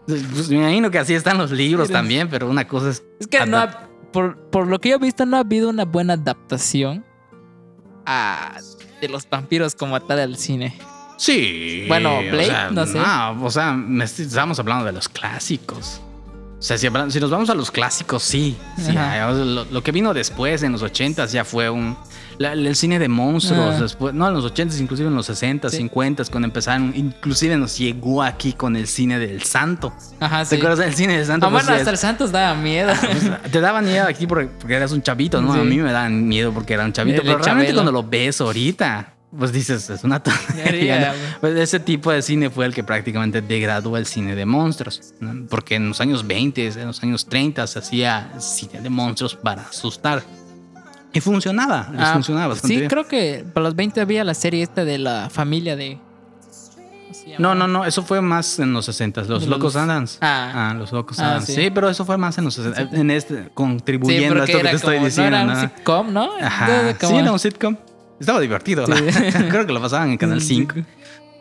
[0.05, 3.03] Pues, me imagino que así están los libros también, pero una cosa es.
[3.19, 5.83] Es que no ha- por, por lo que yo he visto, no ha habido una
[5.83, 7.03] buena adaptación
[8.05, 8.57] a,
[9.01, 10.77] de los vampiros como tal al cine.
[11.17, 11.85] Sí.
[11.87, 12.99] Bueno, o Blade, sea, no sé.
[12.99, 16.01] o sea, estamos hablando de los clásicos.
[16.57, 18.57] O sea, si, si nos vamos a los clásicos, sí.
[18.87, 21.97] lo, lo que vino después, en los 80 ya fue un.
[22.37, 23.81] La- el cine de monstruos, Ah.
[23.81, 25.77] después, no, en los 80 inclusive en los 60 Sí.
[25.77, 29.93] 50 cuando empezaron, inclusive nos llegó aquí con el cine del santo.
[30.19, 30.55] Ajá, ¿Te sí.
[30.55, 31.47] acuerdas del cine del santo?
[31.47, 32.93] Ah, Pues, bueno, es- hasta el daba miedo.
[33.01, 35.53] pues, te daba miedo aquí porque, porque eras un chavito, ¿no?
[35.53, 35.59] Sí.
[35.59, 37.21] A mí me daban miedo porque era un chavito.
[37.21, 37.77] El Pero realmente Chabelo.
[37.83, 41.13] cuando lo ves ahorita, pues dices, es una tontería.
[41.41, 45.13] Pues ese tipo de cine fue el que prácticamente degradó el cine de monstruos.
[45.19, 45.45] ¿no?
[45.49, 49.63] Porque en los años 20, en los años 30 se hacía cine de monstruos para
[49.63, 50.23] asustar.
[51.15, 52.89] Y funcionaba, les Ah, funcionaba bastante sí, bien.
[52.89, 55.97] creo que para los 20 había la serie esta de la familia de.
[57.39, 60.17] No, no, no, eso fue más en los 60, los De Locos los- Adams.
[60.21, 60.69] Ah.
[60.71, 61.45] Ah, los Locos Ah, Adams.
[61.47, 61.55] sí.
[61.55, 61.71] Sí.
[61.73, 64.69] pero eso fue más en los 60, en este, Sí, contribuyendo a porque esto que
[64.69, 65.31] te estoy como- diciendo.
[65.31, 65.53] No era ¿no?
[65.53, 66.29] un sitcom, ¿no?
[66.41, 66.93] Ajá.
[66.99, 67.77] Sí, era un sitcom.
[68.19, 68.85] Estaba divertido.
[68.87, 69.03] la- Sí.
[69.49, 70.47] Creo que lo pasaban en Canal Sí.
[70.55, 70.75] 5.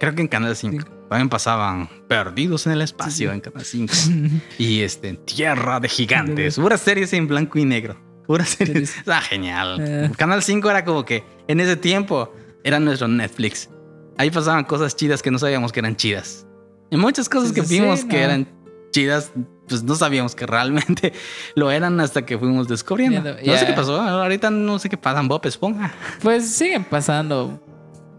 [0.00, 0.86] Creo que en Canal 5.
[1.08, 3.92] También pasaban Perdidos en el Espacio en Canal 5.
[4.58, 6.56] y este, Tierra de Gigantes.
[6.56, 7.96] Puras series en blanco y negro.
[8.26, 8.94] Puras series.
[9.06, 9.78] Ah, genial.
[9.80, 10.10] Eh.
[10.16, 12.32] Canal 5 era como que en ese tiempo
[12.62, 13.68] era nuestro Netflix.
[14.16, 16.46] Ahí pasaban cosas chidas que no sabíamos que eran chidas.
[16.90, 18.22] Y muchas cosas que Sí, vimos que no.
[18.22, 18.48] eran
[18.92, 19.32] chidas,
[19.68, 21.12] pues no sabíamos que realmente
[21.56, 23.20] lo eran hasta que fuimos descubriendo.
[23.44, 24.00] No sé qué pasó.
[24.00, 25.92] Ahorita no sé qué pasan Bob Esponja.
[26.22, 27.60] Pues siguen pasando.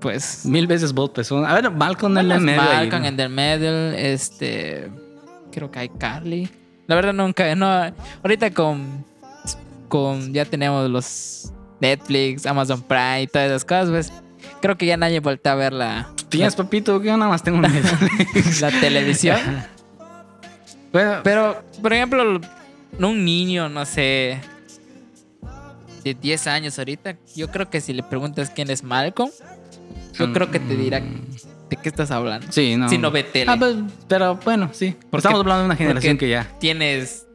[0.02, 0.46] Pues.
[0.46, 1.50] Mil veces Bob Esponja.
[1.50, 2.62] A ver, Malcolm en el medio.
[2.62, 3.08] ahí, Malcolm ¿no?
[3.10, 4.92] in the Middle, este.
[5.52, 6.50] Creo que hay Carly.
[6.88, 7.66] La verdad nunca, no.
[8.22, 9.06] Ahorita con.
[9.88, 10.34] Con.
[10.34, 14.14] Ya tenemos los Netflix, Amazon Prime y todas esas cosas, pues.
[14.62, 17.58] Creo que ya nadie voltea a ver la, Tienes, papito, que yo nada más tengo
[17.58, 18.62] un Netflix.
[18.62, 19.40] la televisión.
[20.92, 22.40] Bueno, Pero, por ejemplo,
[23.00, 24.40] un niño, no sé.
[26.06, 29.30] de 10 años ahorita, yo creo que si le preguntas quién es Malcolm,
[30.14, 32.48] yo creo que te dirá de qué estás hablando.
[32.50, 32.88] Sí, no.
[32.88, 33.52] Si no ve tele.
[33.52, 33.76] Ah, pues,
[34.08, 34.96] pero bueno, sí.
[35.12, 36.48] Estamos hablando de una generación porque que ya.
[36.60, 37.28] Tienes.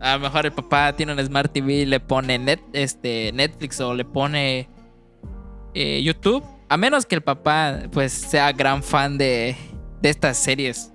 [0.00, 3.80] A lo mejor el papá tiene un Smart TV y le pone net, este, Netflix
[3.80, 4.68] o le pone
[5.74, 6.44] eh, YouTube.
[6.68, 9.56] A menos que el papá pues sea gran fan de,
[10.02, 10.92] de estas series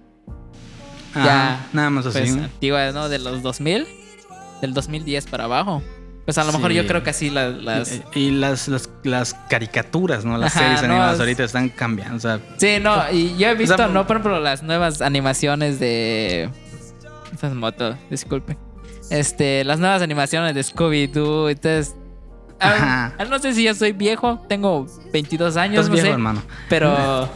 [1.16, 2.20] Ah, Ya, nada más así.
[2.20, 2.44] pues, ¿no?
[2.46, 3.08] antiguas, ¿no?
[3.10, 3.86] De los 2000,
[4.62, 5.84] del 2010 para abajo.
[6.26, 6.78] Pues a lo mejor Sí.
[6.78, 7.54] yo creo que así las...
[7.62, 10.38] las- Y, y las, las, las caricaturas, ¿no?
[10.38, 12.16] Las Ajá, series animadas ahorita están cambiando.
[12.16, 15.80] O sea, Sí, no, y yo he visto, sea, no, por ejemplo, las nuevas animaciones
[15.80, 16.50] de.
[17.34, 18.58] Estas motos, disculpen.
[19.14, 21.96] Este, las nuevas animaciones de Scooby-Doo, entonces.
[22.60, 23.14] Ajá.
[23.18, 26.42] ah, no sé si yo soy viejo, tengo 22 años, no viejo, sé, hermano.
[26.70, 27.30] pero.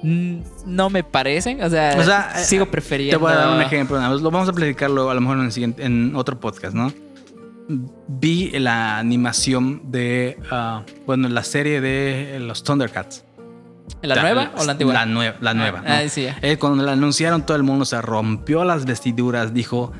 [0.00, 3.18] No me parecen, o sea, O sea, eh, sigo Te prefiriendo.
[3.18, 3.98] voy a dar un ejemplo.
[3.98, 6.92] Lo vamos a platicar luego, a lo mejor en, el siguiente, en otro podcast, ¿no?
[8.06, 13.24] Vi la animación de, ah, bueno, la serie de los Thundercats.
[14.02, 14.94] ¿La nueva o la antigua?
[14.94, 15.36] La nueva.
[15.40, 15.84] La nueva ¿no?
[15.88, 16.38] Ah, sí, ya.
[16.42, 19.92] Eh, cuando la anunciaron, todo el mundo se rompió las vestiduras, dijo,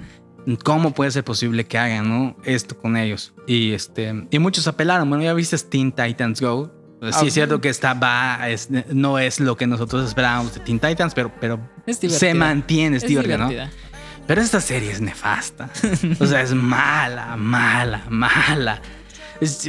[0.64, 2.36] ¿cómo puede ser posible que hagan ¿no?
[2.44, 3.32] esto con ellos?
[3.46, 6.70] Y, este, y muchos apelaron, bueno, ya viste Teen Titans Go.
[7.00, 10.54] Pues Sí, Ah, es cierto que está, va, es- no es lo que nosotros esperábamos
[10.54, 12.34] de Teen Titans, pero, pero se divertida.
[12.34, 13.48] mantiene, es, Es divertido, ¿no?
[13.48, 13.76] divertida.
[14.26, 15.70] Pero esta serie es nefasta.
[16.20, 18.82] O sea, es mala, mala, mala.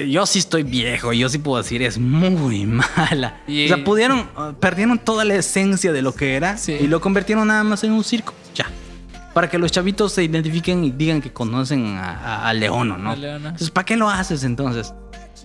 [0.07, 3.41] Yo sí estoy viejo, yo sí puedo decir, es muy mala.
[3.47, 4.27] Y- O sea, pudieron,
[4.59, 6.73] perdieron toda la esencia de lo que era Sí.
[6.81, 8.33] y lo convirtieron nada más en un circo.
[8.55, 8.65] Ya.
[9.33, 13.11] Para que los chavitos se identifiquen y digan que conocen a, a- a Leono, ¿no?
[13.11, 13.13] A.
[13.15, 14.93] Entonces, ¿para qué lo haces entonces?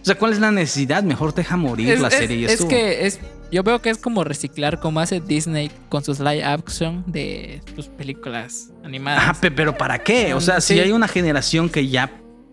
[0.01, 1.03] O sea, ¿cuál es la necesidad?
[1.03, 3.21] Mejor deja morir Es, la es- serie y es que es,
[3.53, 7.87] yo veo que es como reciclar como hace Disney con sus live action de sus
[7.89, 9.39] películas animadas.
[9.39, 10.35] Pe- pero ¿para qué?
[10.35, 12.11] O sea, si hay una generación que ya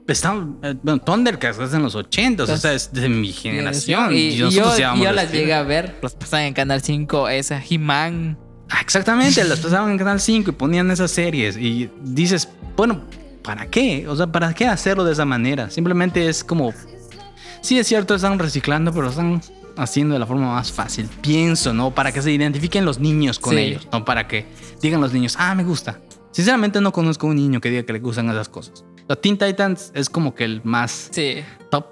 [0.07, 0.35] está.
[0.63, 4.13] eh, Bueno, Thundercats es en los 80, o sea, es de mi generación.
[4.13, 8.37] Y, yo, yo la las llegué a ver, las pasaban en Canal 5, esa He-Man.
[8.71, 11.57] Ah, exactamente, las pasaban en Canal 5 y ponían esas series.
[11.57, 13.01] Y dices, bueno,
[13.43, 14.07] ¿para qué?
[14.07, 15.69] O sea, ¿para qué hacerlo de esa manera?
[15.69, 16.73] Simplemente es como.
[17.62, 19.41] Sí, es cierto, están reciclando, pero lo están
[19.77, 21.07] haciendo de la forma más fácil.
[21.21, 21.91] Pienso, ¿no?
[21.91, 23.60] Para que se identifiquen los niños con Sí.
[23.60, 24.45] ellos, no para que
[24.81, 25.99] digan los niños, ah, me gusta.
[26.31, 28.86] Sinceramente, no conozco un niño que diga que le gustan esas cosas.
[29.07, 31.36] La Teen Titans es como que el más Sí.
[31.69, 31.88] top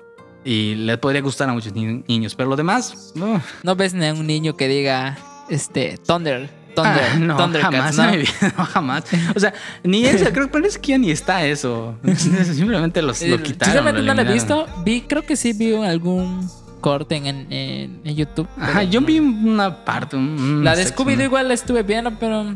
[0.45, 3.41] y le podría gustar a muchos ni- niños, pero lo demás, no.
[3.63, 5.17] No ves ni a un niño que diga,
[5.49, 6.49] este, Thunder,
[6.83, 8.11] Thunder, Ah, no, Thundercats, jamás, ¿no?
[8.11, 9.03] mi vida, no, jamás.
[9.35, 11.95] O sea, ni eso, creo que parece que ya ni está eso.
[12.15, 13.73] Simplemente los, lo Eh, quitaron.
[13.73, 14.65] Sinceramente no lo he visto.
[14.85, 16.49] Vi, creo que sí vi algún
[16.81, 18.47] corte en, en, en YouTube.
[18.57, 20.15] Ajá, yo vi una parte.
[20.15, 22.55] un- La de Scooby-Doo igual la estuve viendo, pero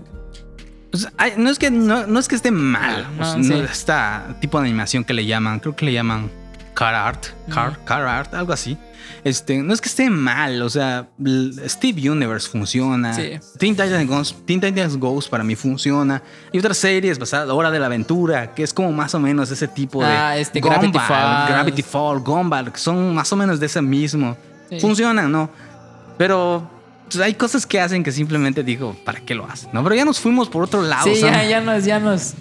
[1.17, 3.05] ay, no, es que, no, no es que esté mal.
[3.17, 3.49] Sea, sí.
[3.49, 6.29] no, esta tipo de animación que le llaman, creo que le llaman
[6.73, 8.77] car art, car, car art, algo así.
[9.23, 11.07] Este, no es que esté mal, o sea,
[11.67, 13.13] Steve Universe funciona.
[13.13, 13.39] Sí.
[13.57, 16.21] Teen Titans Goes, Teen Titans Goes para mí funciona.
[16.51, 19.67] Y otras series basadas, Hora de la Aventura, que es como más o menos ese
[19.67, 20.09] tipo de.
[20.09, 21.49] Ah, este, Gravity Falls.
[21.49, 24.35] Gravity Fall, Gumball, que son más o menos de ese mismo.
[24.69, 24.79] Sí.
[24.79, 25.49] Funcionan, ¿no?
[26.17, 26.69] Pero
[27.05, 29.69] pues, hay cosas que hacen que simplemente digo, ¿para qué lo hacen?
[29.71, 31.03] No, pero ya nos fuimos por otro lado.
[31.05, 32.33] sí, o sea, ya, ya nos, ya nos.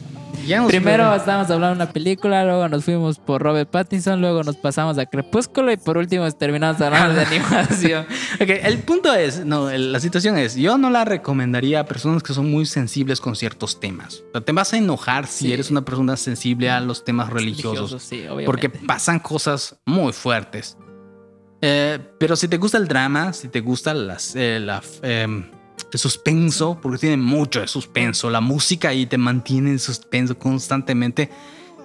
[0.46, 4.56] Ya Primero estábamos hablando de una película, luego nos fuimos por Robert Pattinson, luego nos
[4.56, 8.06] pasamos a Crepúsculo y por último terminamos hablando de animación.
[8.40, 12.32] Ok, el punto es, no, la situación es, yo no la recomendaría a personas que
[12.34, 14.22] son muy sensibles con ciertos temas.
[14.28, 15.52] O sea, te vas a enojar si Sí.
[15.52, 18.02] eres una persona sensible a los temas religiosos.
[18.02, 18.46] sí, obviamente.
[18.46, 20.76] porque pasan cosas muy fuertes.
[21.60, 25.44] Eh, pero si te gusta el drama, si te gusta las, eh, la, em,
[25.92, 31.30] el suspenso, porque tiene mucho de suspenso, la música ahí te mantiene en suspenso constantemente,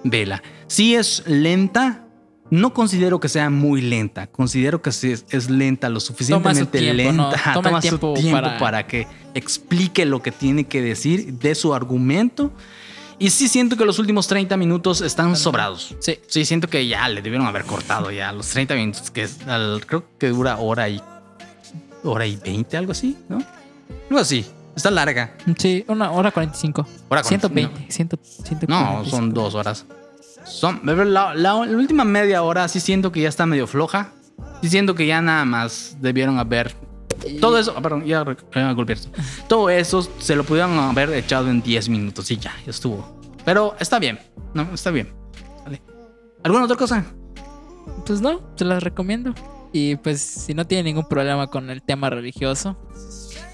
[0.04, 0.42] vela.
[0.66, 2.04] Si es lenta,
[2.50, 6.96] no considero que sea muy lenta, considero que sí es, es lenta, lo suficientemente tiempo,
[6.96, 7.30] lenta, ¿no?
[7.54, 11.54] Toma toma tiempo su tiempo para- para que explique lo que tiene que decir de
[11.54, 12.50] su argumento.
[13.20, 15.96] Y sí siento que los últimos 30 minutos están sobrados.
[15.98, 16.20] Sí.
[16.28, 19.84] Sí, siento que ya le debieron haber cortado ya los 30 minutos, que es al-
[19.84, 21.02] creo que dura hora y
[22.04, 23.42] hora y 20, algo así, ¿no?
[24.08, 24.46] Algo así.
[24.76, 25.34] Está larga.
[25.58, 26.86] Sí, una hora 45.
[27.08, 27.76] Hora 120.
[27.90, 28.66] 100, 145.
[28.68, 29.84] No, son dos horas.
[30.44, 34.12] Son, la, la- la última media hora sí siento que ya está medio floja.
[34.62, 36.74] Sí siento que ya nada más debieron haber.
[37.40, 39.10] Todo eso, ah, perdón, ya ya golpeé esto.
[39.48, 43.18] Todo eso se lo pudieron haber echado en 10 minutos y ya, ya estuvo.
[43.44, 44.20] Pero está bien,
[44.54, 44.62] ¿no?
[44.72, 45.12] Está bien.
[45.64, 45.82] Vale.
[46.44, 47.04] ¿Alguna otra cosa?
[48.06, 49.34] Pues no, se las recomiendo.
[49.72, 52.76] Y pues si no tiene ningún problema con el tema religioso.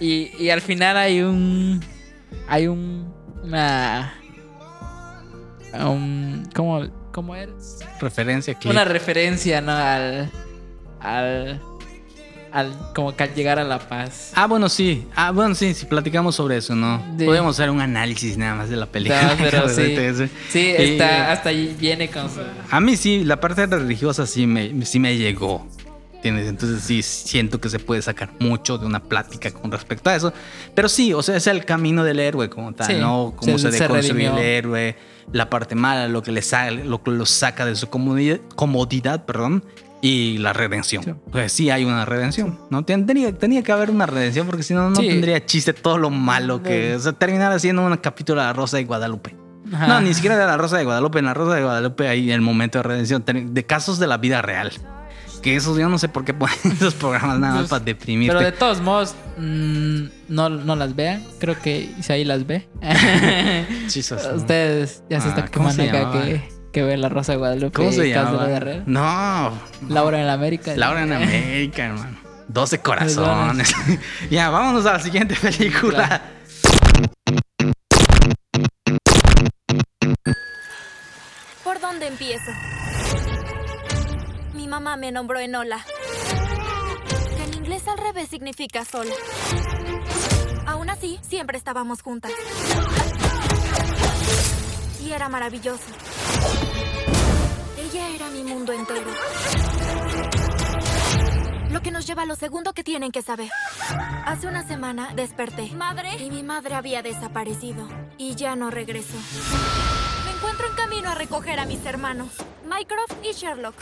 [0.00, 1.80] Y, y al final hay un.
[2.48, 3.12] Hay un.
[3.42, 4.14] Una.
[5.72, 7.78] Un, ¿Cómo ¿Cómo eres?
[8.00, 8.70] Referencia, clip.
[8.72, 9.72] Una referencia, ¿no?
[9.72, 10.30] Al.
[11.00, 11.61] Al.
[12.52, 12.72] Al.
[12.94, 14.33] Como que al llegar a La Paz.
[14.35, 15.07] Ah, bueno, sí.
[15.14, 17.02] Ah, bueno, sí, si platicamos sobre eso, ¿no?
[17.18, 17.24] Sí.
[17.24, 19.22] Podemos hacer un análisis nada más de la película.
[19.22, 19.83] No, pero sí.
[19.94, 22.40] Entonces, Sí, y- está, hasta ahí viene con su.
[22.70, 25.66] A mí sí, la parte religiosa sí me, sí me llegó.
[26.24, 26.48] ¿Entiendes?
[26.48, 30.32] Entonces sí siento que se puede sacar mucho de una plática con respecto a eso.
[30.74, 33.34] Pero sí, o sea, es el camino del héroe como tal, Sí, ¿no?
[33.37, 34.96] Cómo se- se, deconstruye el héroe,
[35.32, 39.26] la parte mala, lo que le sa- lo que lo saca de su comodidad, comodidad
[39.26, 39.64] perdón,
[40.00, 41.04] y la redención.
[41.04, 41.12] Sí.
[41.30, 42.84] Pues sí hay una redención, ¿no?
[42.87, 45.06] Ten- Tenía, tenía que haber una redención porque si no, no Sí.
[45.08, 46.94] tendría chiste todo lo malo que...
[46.96, 49.37] O sea, terminar haciendo un capítulo de La Rosa de Guadalupe.
[49.72, 49.87] Ajá.
[49.88, 51.18] No, ni siquiera de la Rosa de Guadalupe.
[51.18, 54.40] En la Rosa de Guadalupe hay el momento de redención de casos de la vida
[54.42, 54.72] real.
[55.44, 58.35] Que esos yo no sé por qué ponen esos programas nada más Pues, para deprimirte.
[58.35, 61.22] Pero de todos modos, mm, no, no las vean.
[61.38, 62.66] Creo que Isaí las ve.
[63.88, 64.26] Chisas.
[64.35, 67.38] Ustedes ya se Ah, están ¿cómo se quemando acá que, que ve La Rosa de
[67.38, 67.76] Guadalupe.
[67.76, 68.48] ¿Cómo se de llama?
[68.87, 69.52] No,
[69.90, 70.74] Laura en la América.
[70.76, 72.16] Laura en América, hermano.
[72.48, 73.70] 12 corazones.
[74.30, 76.22] ya, vámonos a la siguiente película.
[81.62, 82.50] ¿Por dónde empiezo?
[84.74, 85.87] Mamá me nombró Enola.
[87.37, 89.06] Que en inglés al revés significa sol.
[90.66, 92.32] Aún así, siempre estábamos juntas.
[95.00, 95.84] Y era maravilloso.
[97.78, 99.12] Ella era mi mundo entero.
[101.70, 103.52] Lo que nos lleva a lo segundo que tienen que saber.
[104.26, 105.70] Hace una semana desperté.
[105.70, 106.16] ¿Madre?
[106.16, 107.88] Y mi madre había desaparecido.
[108.18, 109.14] Y ya no regresó.
[110.24, 112.30] Me encuentro en camino a recoger a mis hermanos,
[112.64, 113.76] Mycroft y Sherlock.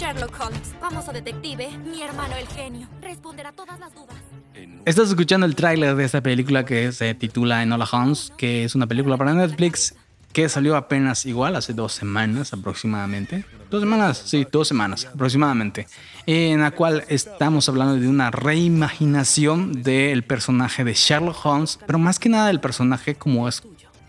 [0.00, 2.88] Sherlock Holmes, famoso detective, mi hermano el genio.
[3.02, 4.16] Responderá todas las dudas.
[4.86, 8.86] Estás escuchando el tráiler de esta película que se titula Enola Holmes, que es una
[8.86, 9.94] película para Netflix
[10.32, 13.44] que salió apenas igual hace dos semanas aproximadamente.
[13.68, 15.86] Dos semanas, sí, dos semanas aproximadamente.
[16.24, 22.18] En la cual estamos hablando de una reimaginación del personaje de Sherlock Holmes, pero más
[22.18, 23.62] que nada del personaje como es,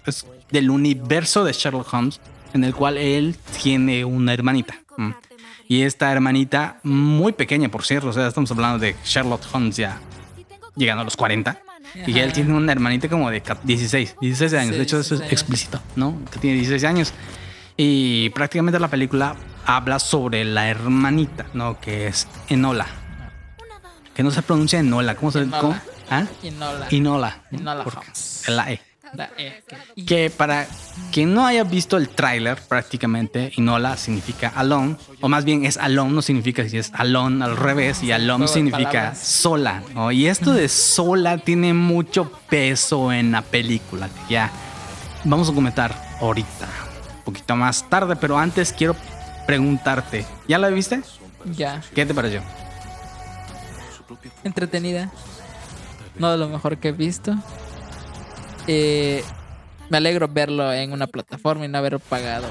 [0.06, 2.22] es del universo de Sherlock Holmes,
[2.54, 4.78] en el cual él tiene una hermanita.
[5.72, 10.00] Y esta hermanita, muy pequeña por cierto, o sea, estamos hablando de Sherlock Holmes ya
[10.76, 11.62] llegando a los 40.
[12.08, 14.72] Y él tiene una hermanita como de ca- 16, 16 años.
[14.74, 15.32] Sí, de hecho, eso 16 es años.
[15.32, 16.20] explícito, ¿no?
[16.30, 17.14] Que tiene 16 años.
[17.78, 21.80] Y prácticamente la película habla sobre la hermanita, ¿no?
[21.80, 22.88] Que es Enola.
[24.14, 25.16] Que no se pronuncia Enola.
[25.16, 25.60] ¿Cómo se Enola.
[25.62, 25.76] cómo?
[26.10, 26.26] ¿Ah?
[26.44, 26.88] Enola.
[26.92, 27.44] Enola.
[27.50, 28.44] Enola Holmes.
[28.50, 28.82] La E.
[29.14, 29.62] La E,
[30.06, 30.66] que- para
[31.12, 36.12] quien no haya visto el tráiler, prácticamente Inola significa alone, o más bien es alone,
[36.14, 40.12] no significa si es alone al revés, y alone significa sola, ¿no?
[40.12, 44.50] Y esto de sola tiene mucho peso en la película, que ya
[45.26, 46.68] vamos a comentar ahorita,
[47.18, 48.96] un poquito más tarde, pero antes quiero
[49.46, 51.02] preguntarte, ¿ya la viste?
[51.46, 51.82] Ya.
[51.94, 52.42] ¿Qué te pareció?
[54.44, 55.12] Entretenida.
[56.18, 57.36] No de lo mejor que he visto.
[58.68, 59.24] Eh,
[59.90, 62.48] me alegro verlo en una plataforma y no haberlo pagado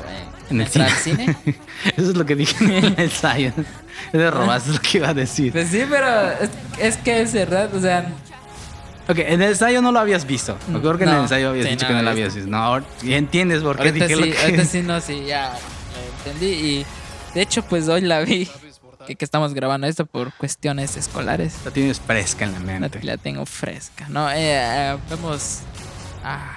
[0.50, 0.84] en, En el cine.
[0.84, 1.36] al cine.
[1.96, 3.52] Eso es lo que dije en el ensayo.
[4.12, 5.52] Es de robaste lo que iba a decir.
[5.52, 8.12] Pues sí, pero es, es que es verdad, o sea,
[9.08, 10.56] Ok, en el ensayo no lo habías visto.
[10.68, 12.34] Me acuerdo que en el No, ensayo habías sí, dicho no que no lo habías
[12.34, 12.48] visto.
[12.50, 14.42] No, ahora ya entiendes por qué ahorita dije sí, lo que...
[14.42, 16.46] ahorita sí, no, sí, ya lo entendí.
[16.52, 16.86] Y
[17.34, 18.48] de hecho, pues hoy la vi,
[19.08, 21.54] que, que estamos grabando esto por cuestiones escolares.
[21.64, 23.00] La tienes fresca en la La, mente.
[23.02, 24.30] la tengo fresca, ¿no?
[24.30, 25.60] Eh, eh, vemos.
[26.24, 26.56] Ah,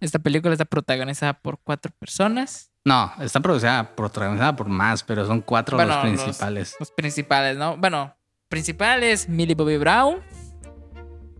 [0.00, 2.70] esta película está protagonizada por cuatro personas.
[2.84, 6.74] No, está producida, protagonizada por más, pero son cuatro Bueno, los principales.
[6.80, 7.76] Los principales, ¿no?
[7.76, 8.16] Bueno,
[8.48, 10.16] principales, Millie Bobby Brown.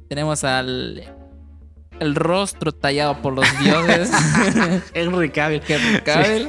[0.08, 1.02] Tenemos al.
[1.98, 4.10] El rostro tallado por los dioses.
[4.94, 5.62] Henry Cavill.
[5.68, 6.48] Henry Cavill.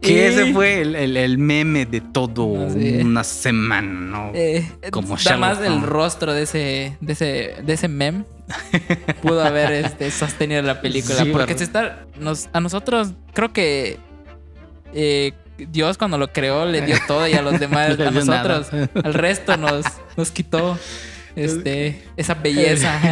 [0.00, 2.98] Que Y, ese fue el, el- el meme de todo Sí.
[3.00, 4.30] una semana, ¿no?
[4.34, 8.24] eh, como da Sherlock más el rostro de ese, de ese, de ese meme.
[9.22, 11.16] Pudo haber este, sostenido la película.
[11.16, 12.04] Sí, porque se está.
[12.18, 13.98] Nos, a nosotros, creo que.
[14.94, 18.58] eh, Dios cuando lo creó le dio todo y a los demás, No a nada.
[18.58, 20.78] nosotros, al resto nos, nos quitó
[21.34, 23.00] este, esa belleza.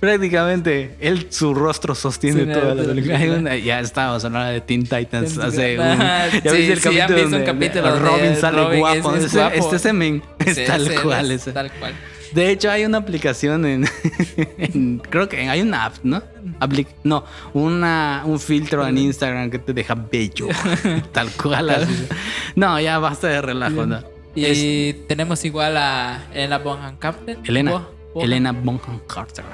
[0.00, 3.14] Prácticamente, él, su rostro sostiene Sí, toda la película.
[3.16, 3.38] Hay película.
[3.40, 5.98] una- ya estábamos hablando de Teen Titans hace un...
[5.98, 9.14] ¿Ya sí, viste el sí, capítulo un donde capítulo Robin sale Robin guapo?
[9.16, 9.54] es Ese- guapo.
[9.56, 11.30] Este semen es tal cual.
[11.30, 11.44] es.
[11.44, 11.94] Tal cual.
[12.34, 13.86] De hecho, hay una aplicación en,
[14.58, 16.22] en- creo que hay una app, ¿no?
[16.60, 20.48] Apli- no, una, un filtro en Instagram que te deja bello,
[21.12, 21.70] tal cual.
[21.70, 22.06] así.
[22.56, 24.02] No, ya basta de relajo, ¿no?
[24.34, 27.38] Y Es tenemos igual a Elena Bonham Carter.
[27.44, 29.44] Elena, Bo- Bonham Elena Bonham Carter.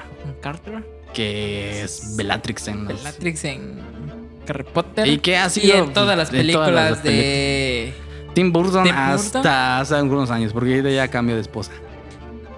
[0.41, 0.83] Carter.
[1.13, 3.79] que es Bellatrix en los- Bellatrix en
[4.47, 5.05] Harry Potter.
[5.07, 7.93] Y que ha Y sido en todas las todas películas las de.
[8.33, 9.51] Tim Burton Tim hasta Burton.
[9.51, 11.71] hace algunos años, porque ahorita ya cambió de esposa.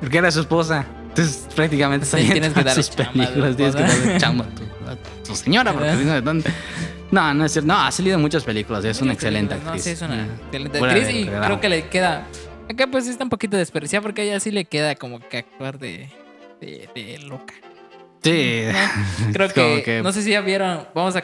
[0.01, 0.85] Porque era su esposa.
[1.09, 3.55] Entonces prácticamente Sí, tienes que darle sus películas.
[3.55, 4.45] Tienes que darle chamba
[4.87, 4.95] a
[5.25, 6.33] tu, señora, porque ¿Verdad?
[6.33, 6.51] si no.
[7.11, 7.67] No, no es cierto.
[7.67, 8.83] No, ha salido en muchas películas.
[8.85, 9.73] Es una excelente actriz.
[9.73, 10.29] No, sí, es una Mm.
[10.45, 12.25] excelente actriz y creo que le queda.
[12.69, 15.77] Acá pues está un poquito desperdiciada porque a ella sí le queda como que actuar
[15.77, 16.09] de,
[16.61, 17.53] de, de loca.
[18.23, 18.63] Sí.
[18.71, 19.33] ¿no?
[19.33, 19.49] Creo
[19.83, 21.23] que, no sé si ya vieron, vamos a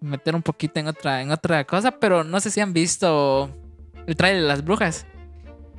[0.00, 3.50] meter un poquito en otra, en otra cosa, pero no sé si han visto
[4.06, 5.06] el trailer de las brujas.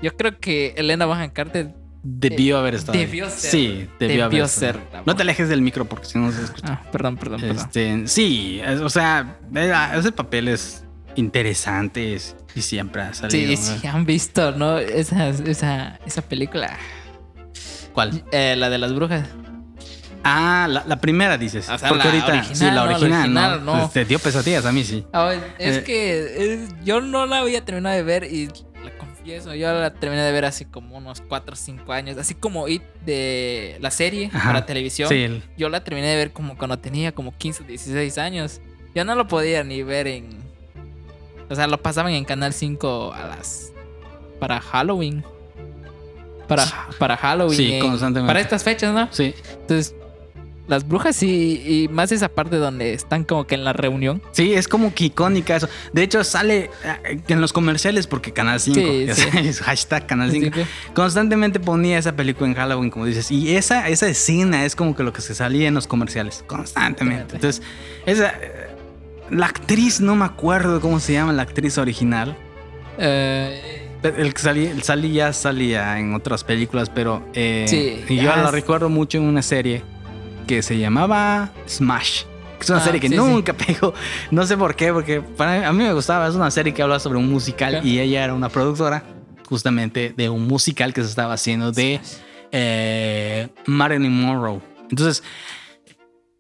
[0.01, 1.73] Yo creo que Elena Bonham Carter
[2.09, 2.97] Debió haber estado.
[2.97, 3.05] ahí.
[3.05, 3.51] debió ser.
[3.51, 4.73] Sí, debió, haber debió estado.
[4.79, 6.79] ser No te alejes del micro porque si no se escucha.
[6.83, 7.57] Ah, perdón, perdón, perdón.
[7.57, 10.85] Este, sí, es- o sea, era- ese papel es
[11.15, 13.55] interesante es- y siempre ha salido.
[13.57, 13.79] Sí, ¿no?
[13.81, 14.77] sí, han visto, ¿no?
[14.77, 16.77] Esa, esa, esa película,
[17.93, 18.23] ¿Cuál?
[18.31, 19.27] eh, la de las brujas.
[20.23, 21.69] Ah, la, la primera dices.
[21.69, 22.27] O sea, porque la ahorita.
[22.27, 22.75] original, sí, la ¿no?
[22.75, 23.75] La original, original, ¿no?
[23.77, 23.85] no.
[23.85, 25.05] Este, dio pesadillas a mí, sí.
[25.13, 25.83] Ah, es Eh.
[25.83, 28.49] que es- yo no la había terminado de ver y
[29.27, 32.33] la confieso, yo la terminé de ver hace como unos 4 o 5 años, así
[32.35, 34.49] como It de la serie Ajá.
[34.49, 35.09] para televisión.
[35.09, 38.61] Sí, el- Yo la terminé de ver como cuando tenía como 15 o 16 años.
[38.95, 40.29] Yo no lo podía ni ver en...
[41.49, 43.71] O sea, lo pasaban en Canal 5 a las...
[44.39, 45.23] Para Halloween.
[46.47, 46.65] Para,
[46.97, 47.57] para Halloween.
[47.57, 48.27] Sí, en- constantemente.
[48.29, 49.07] Para estas fechas, ¿no?
[49.11, 49.33] sí.
[49.61, 49.93] Entonces,
[50.67, 54.21] las brujas sí, y más esa parte donde están como que en la reunión.
[54.31, 55.69] Sí, es como que icónica eso.
[55.93, 59.21] De hecho, sale eh, en los comerciales porque Canal 5, Sí, ya sí.
[59.31, 63.31] sabes, hashtag Canal Así 5, que- constantemente ponía esa película en Halloween, como dices.
[63.31, 67.35] Y esa, esa escena es como que lo que se salía en los comerciales, constantemente.
[67.35, 67.61] Entonces,
[68.05, 68.67] esa, eh,
[69.31, 72.35] la actriz, no me acuerdo cómo se llama la actriz original.
[72.97, 78.35] eh, El que salía, el salía, salía en otras películas, pero eh, Sí, y yo
[78.35, 79.81] la recuerdo mucho en una serie
[80.47, 82.23] que se llamaba Smash.
[82.59, 83.19] Es una Ah, serie que sí, sí.
[83.19, 83.93] nunca pegó.
[84.31, 86.27] No sé por qué, porque para a mí me gustaba.
[86.27, 87.85] Es una serie que habla sobre un musical Claro.
[87.87, 89.03] y ella era una productora
[89.47, 91.99] justamente de un musical que se estaba haciendo de
[92.51, 94.59] eh, Marilyn Monroe.
[94.89, 95.21] Entonces,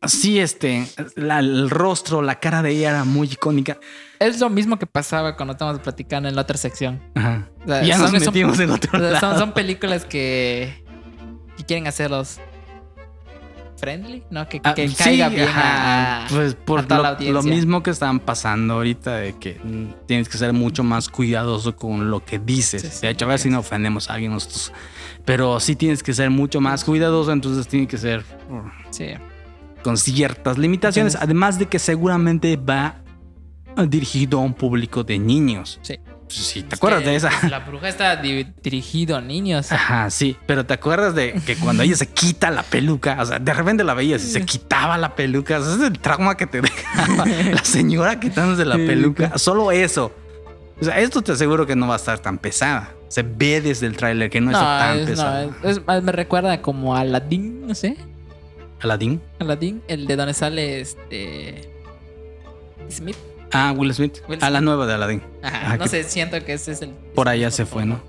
[0.05, 3.77] sí, este, la- el rostro, la cara de ella era muy icónica.
[4.19, 6.99] es lo mismo que pasaba cuando estábamos platicando en la otra sección.
[7.15, 7.47] Ajá.
[7.63, 9.19] O sea, ya nos son- metimos en otro lado.
[9.19, 10.83] son, son películas que,
[11.57, 12.39] que quieren hacerlos
[13.77, 14.47] friendly, ¿no?
[14.49, 17.15] Que, Ah, que sí, caiga bien ajá, a, pues por a toda lo, la lo
[17.39, 17.51] audiencia.
[17.53, 19.59] mismo que están pasando ahorita de que
[20.07, 22.81] tienes que ser mucho más cuidadoso con lo que dices.
[22.81, 24.73] Sí, sí, de hecho, a ver si no ofendemos a alguien nosotros.
[25.25, 28.23] Pero sí tienes que ser mucho más cuidadoso, entonces tiene que ser
[29.83, 31.13] con ciertas limitaciones.
[31.13, 33.01] Entonces- además de que seguramente va
[33.87, 35.79] dirigido a un público de niños.
[35.83, 35.99] Sí.
[36.29, 37.29] Sí, ¿te acuerdas de esa?
[37.29, 39.71] pues, La bruja está di- dirigido a niños.
[39.71, 43.17] Ajá, sí, pero ¿te acuerdas de que cuando ella se quita la peluca?
[43.21, 45.57] O sea, de repente la veías y se quitaba la peluca.
[45.59, 49.37] O sea, ese es el trauma que te dejaba la señora quitándose la peluca.
[49.37, 50.11] Solo eso.
[50.79, 52.91] O sea, esto te aseguro que no va a estar tan pesada.
[53.07, 55.43] Se ve desde el tráiler que no, está tan es, no, pesada.
[55.63, 57.95] es- es- me recuerda como a Aladdin, no sé.
[58.81, 59.21] Aladdin.
[59.39, 61.71] Aladdin, el de donde sale este.
[62.91, 63.15] Smith.
[63.51, 64.19] Ah, Will Smith.
[64.27, 64.65] Will A la Smith.
[64.65, 65.21] nueva de Aladdin.
[65.41, 66.89] Ajá, Ah, no que- sé, siento que ese es el.
[67.15, 67.99] Por allá se fue, ¿no?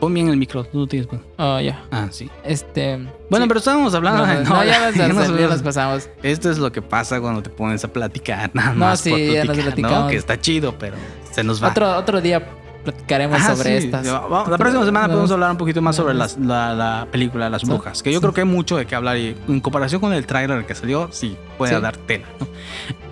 [0.00, 0.64] Pon bien el micro.
[0.64, 1.08] Tú no tienes.
[1.36, 1.84] Oh, ya.
[1.90, 2.30] Ah, sí.
[2.42, 2.96] Este.
[3.28, 3.48] Bueno, sí.
[3.48, 6.08] pero estábamos hablando No, no, ya, nos, ya nos- ya nos pasamos.
[6.22, 8.50] Esto es lo que pasa cuando te pones a platicar.
[8.54, 9.74] Nada No, más sí, por ya nos platicar, ¿no?
[9.76, 10.10] platicamos.
[10.10, 10.96] Que está chido, pero
[11.30, 11.68] se nos va.
[11.68, 12.42] Otro, otro día
[12.84, 13.86] platicaremos Ajá, sobre sí.
[13.86, 14.06] estas.
[14.06, 15.12] La próxima semana No.
[15.14, 17.68] podemos hablar un poquito más sobre las- la, la película Las Sí.
[17.68, 18.22] Brujas, que yo Sí.
[18.22, 21.08] creo que hay mucho de qué hablar y en comparación con el tráiler que salió,
[21.12, 22.26] sí, puede dar tela.
[22.40, 22.46] ¿no?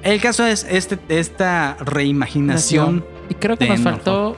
[0.03, 3.05] El caso es este, esta reimaginación.
[3.29, 4.37] Y creo que nos faltó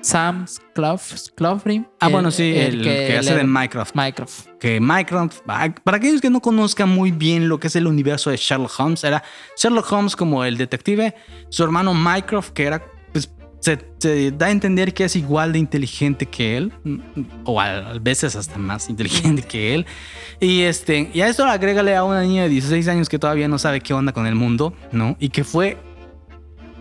[0.00, 0.44] Sam
[0.74, 1.86] Clough- Cloughlin.
[1.98, 3.94] Ah, el- bueno, sí, el, que, hace el- de Minecraft.
[3.94, 4.46] Minecraft.
[4.60, 8.28] Que Minecraft, ah, para aquellos que no conozcan muy bien lo que es el universo
[8.28, 9.22] de Sherlock Holmes, era
[9.56, 11.14] Sherlock Holmes como el detective,
[11.48, 12.82] su hermano Mycroft, que era,
[13.64, 16.72] se, se da a entender que es igual de inteligente que él,
[17.44, 19.86] o a, veces hasta más inteligente que él.
[20.38, 23.58] Y, este, y a esto agrégale a una niña de 16 años que todavía no
[23.58, 25.16] sabe qué onda con el mundo, ¿no?
[25.18, 25.78] Y que fue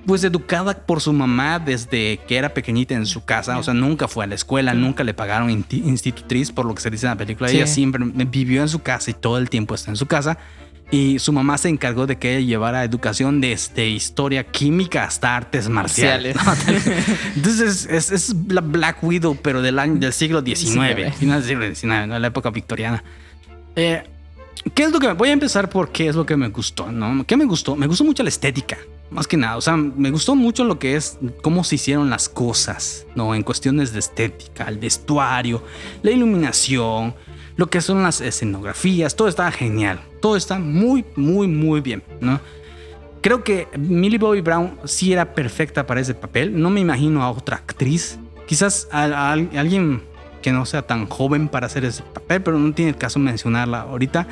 [0.06, 4.10] pues educada por su mamá desde que era pequeñita en su casa, o sea, nunca
[4.10, 7.16] fue a la escuela, nunca le pagaron institutriz por lo que se dice en la
[7.16, 7.56] película, Sí.
[7.56, 10.38] ella siempre vivió en su casa y todo el tiempo está en su casa.
[10.92, 15.68] Y su mamá se encargó de que ella llevara educación desde historia química hasta artes
[15.68, 16.36] marciales.
[17.36, 21.16] Entonces es, es la Black Widow, pero del año del siglo XIX, XIX.
[21.16, 22.20] final del siglo XIX, ¿no?
[22.20, 23.04] la época victoriana.
[23.76, 24.04] Eh,
[24.74, 26.92] ¿Qué es lo que me voy a empezar por qué es lo que me gustó?
[26.92, 27.26] ¿no?
[27.26, 27.76] ¿Qué me gustó?
[27.76, 28.78] Me gustó mucho la estética,
[29.12, 29.58] más que nada.
[29.58, 33.36] O sea, me gustó mucho lo que es cómo se hicieron las cosas, ¿no?
[33.36, 35.64] En cuestiones de estética, el vestuario,
[36.02, 37.14] la iluminación,
[37.58, 40.00] lo que son las escenografías, todo estaba genial.
[40.24, 42.40] Todo está muy, muy, muy bien, ¿no?
[43.20, 46.58] Creo que Millie Bobby Brown sí era perfecta para ese papel.
[46.62, 48.18] No me imagino a otra actriz.
[48.48, 50.02] Quizás a, a alguien
[50.42, 53.82] que no sea tan joven para hacer ese papel, pero no tiene el caso mencionarla
[53.82, 54.26] ahorita.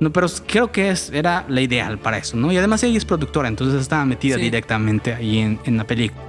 [0.00, 2.50] No, pero creo que es, era la ideal para eso, ¿no?
[2.50, 4.40] Y además ella es productora, entonces estaba metida Sí.
[4.44, 6.22] directamente ahí en, en la película.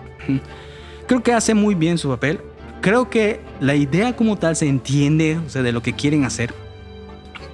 [1.08, 2.42] Creo que hace muy bien su papel.
[2.82, 6.54] Creo que la idea como tal se entiende, o sea, de lo que quieren hacer.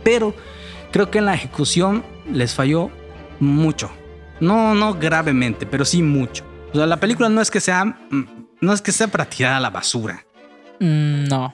[0.03, 0.33] Pero
[0.91, 2.91] creo que en la ejecución les falló
[3.39, 3.91] mucho.
[4.39, 6.43] No, no gravemente, pero sí mucho.
[6.73, 9.53] O sea, la película no es que sea, mm, no es que sea para tirar
[9.53, 10.25] a la basura.
[10.79, 11.53] Mm, no.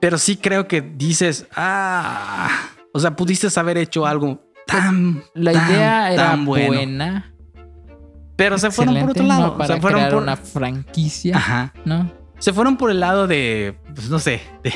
[0.00, 2.48] Pero sí creo que dices, ah,
[2.92, 5.22] o sea, pudiste haber hecho algo tan.
[5.34, 6.66] La tan, idea era tan bueno.
[6.68, 7.32] buena.
[8.36, 9.46] Pero se fueron por otro lado.
[9.48, 9.56] ¿no?
[9.58, 10.22] Para se fueron crear por.
[10.22, 11.72] una franquicia, Ajá.
[11.84, 12.12] ¿no?
[12.38, 13.78] Se fueron por el lado de.
[13.94, 14.42] Pues no sé.
[14.62, 14.74] de-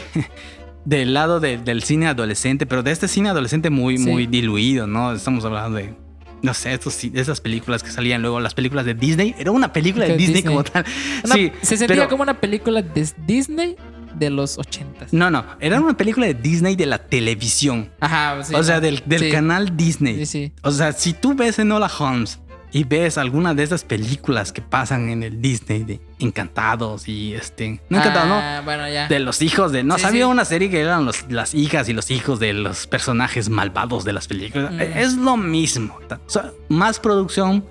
[0.85, 4.07] del lado de- del cine adolescente, pero de este cine adolescente muy, Sí.
[4.09, 5.13] muy diluido, ¿no?
[5.13, 5.95] Estamos hablando de.
[6.43, 9.35] No sé, estos, esas películas que salían luego, las películas de Disney.
[9.39, 10.55] Era una película de Disney, Disney.
[10.55, 10.87] como tal.
[11.25, 13.77] Una- sí, se sentía pero- como una película de Disney
[14.19, 15.13] de los ochentas.
[15.13, 17.91] No, no, era una película de Disney de la televisión.
[18.01, 19.31] Ajá, sí, o sea, del, del Sí.
[19.31, 20.17] canal Disney.
[20.21, 20.53] Sí, sí.
[20.63, 22.41] O sea, si tú ves Enola Holmes
[22.73, 27.81] y ves alguna de esas películas que pasan en el Disney de Encantados y este.
[27.89, 29.05] No Encantados, Ah, bueno, ya.
[29.05, 29.09] no.
[29.09, 29.83] De los hijos de.
[29.83, 30.31] No, Sí, sabía sí.
[30.31, 34.13] una serie que eran los- las hijas y los hijos de los personajes malvados de
[34.13, 34.73] las películas.
[34.73, 34.81] Mm.
[34.81, 35.99] Es lo mismo.
[36.27, 37.65] O sea, más producción,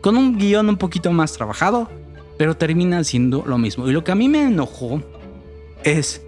[0.00, 1.90] con un guion un poquito más trabajado,
[2.36, 3.88] pero termina siendo lo mismo.
[3.88, 5.02] Y lo que a mí me enojó
[5.82, 6.22] es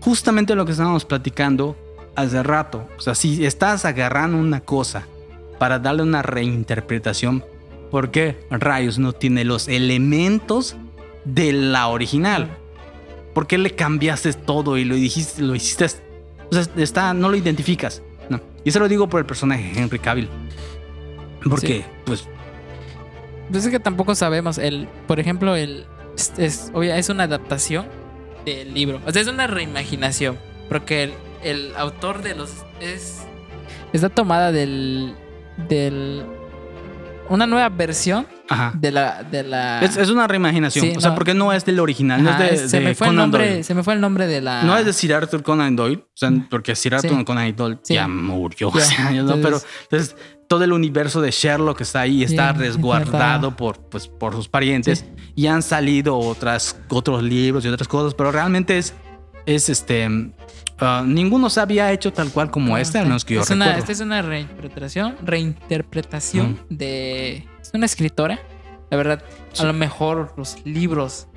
[0.00, 1.76] justamente lo que estábamos platicando
[2.16, 2.88] hace rato.
[2.96, 5.06] O sea, si estás agarrando una cosa
[5.58, 7.44] para darle una reinterpretación,
[7.90, 10.76] ¿por qué rayos no tiene los elementos
[11.24, 12.48] de la original?
[13.34, 15.86] ¿Por qué le cambiaste todo y lo dijiste, lo hiciste?
[16.50, 18.02] O sea, está, no lo identificas.
[18.28, 18.40] No.
[18.64, 20.28] Y eso lo digo por el personaje Henry Cavill.
[21.48, 22.26] Porque, pues,
[23.50, 24.58] Pues es que tampoco sabemos.
[24.58, 25.86] El, por ejemplo, el
[26.16, 27.86] es, es, obvia- es una adaptación
[28.44, 29.00] del libro.
[29.06, 30.36] O sea, es una reimaginación.
[30.68, 31.12] Porque el,
[31.42, 32.50] el autor de los.
[32.80, 33.22] es.
[33.92, 35.14] Está tomada del.
[35.68, 36.24] del.
[37.30, 38.72] Una nueva versión ajá.
[38.74, 39.22] de la.
[39.22, 40.84] De la Es, es una reimaginación.
[40.84, 41.14] Sí, o sea, no.
[41.16, 43.24] porque no es del original, no Ajá, es de, se, de me fue el Conan
[43.30, 43.64] nombre, Doyle.
[43.64, 44.62] se me fue el nombre de la.
[44.64, 47.24] No es de Sir Arthur Conan Doyle, o sea, porque Sir Arthur Sí.
[47.24, 47.94] Conan Doyle Sí.
[47.94, 49.34] ya murió hace años, ¿no?
[49.36, 50.16] entonces- Pero entonces
[50.48, 54.48] todo el universo de Sherlock está ahí, está Sí, resguardado está- por, pues, por sus
[54.48, 55.04] parientes
[55.36, 58.92] y han salido otras, otros libros y otras cosas, pero realmente es,
[59.46, 60.08] es este,
[60.80, 63.66] ah, ninguno se había hecho tal cual como este, al menos que yo es una,
[63.66, 63.80] recuerdo.
[63.80, 67.46] Esta es una reinterpretación, reinterpretación de.
[67.60, 68.38] Es una escritora.
[68.90, 69.22] La verdad,
[69.52, 69.62] Sí.
[69.62, 71.28] a lo mejor los libros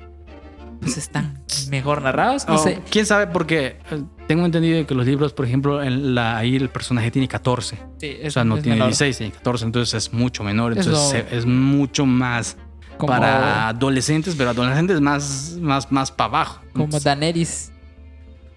[0.80, 2.46] pues están mejor narrados.
[2.48, 2.80] No Oh, sé.
[2.90, 3.28] ¿Quién sabe?
[3.28, 7.28] Porque eh, tengo entendido que los libros, por ejemplo, en la, ahí el personaje tiene
[7.28, 7.78] 14.
[8.00, 8.88] Sí, O sea, no es tiene menor.
[8.88, 10.72] 16, tiene 14, entonces es mucho menor.
[10.72, 12.56] Es Entonces lo- se- es mucho más
[12.98, 16.60] Como, para adolescentes, pero adolescentes más, más, más para abajo.
[16.74, 17.70] como Daenerys.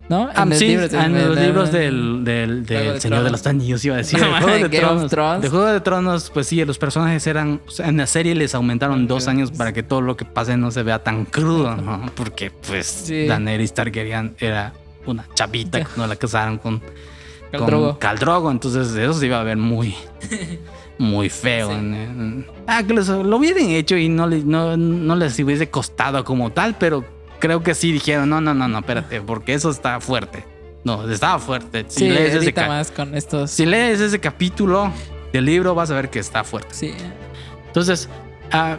[0.09, 0.29] ¿No?
[0.35, 2.65] Ah, En los sí, libros, en los libros del, del,
[3.01, 4.19] Señor de los Anillos, iba a decir.
[4.19, 5.11] No, de Juego de Tronos.
[5.11, 5.41] Thrones.
[5.41, 7.61] De Juego de Tronos, pues sí, los personajes eran.
[7.79, 10.83] en la serie les aumentaron dos años para que todo lo que pase no se
[10.83, 12.11] vea tan crudo, ¿no?
[12.15, 13.27] Porque, pues, Sí.
[13.27, 14.73] Daenerys Targaryen era
[15.05, 16.79] una chavita cuando la casaron con.
[17.51, 17.99] Khal con Drogo.
[17.99, 19.95] Khal Drogo, entonces eso se iba a ver muy.
[20.99, 21.69] Muy feo.
[21.69, 22.43] Sí.
[22.65, 27.05] ah, que lo hubieran hecho y no, no, no les hubiese costado como tal, pero
[27.39, 30.43] creo que sí dijeron, no, no, no, no, espérate, porque eso está fuerte.
[30.83, 31.85] No, estaba fuerte.
[31.89, 33.51] Si, Sí, lees, ese más con estos.
[33.51, 34.91] si lees ese capítulo
[35.33, 36.69] del libro, vas a ver que está fuerte.
[36.73, 36.93] Sí.
[37.67, 38.07] Entonces,
[38.51, 38.77] ah,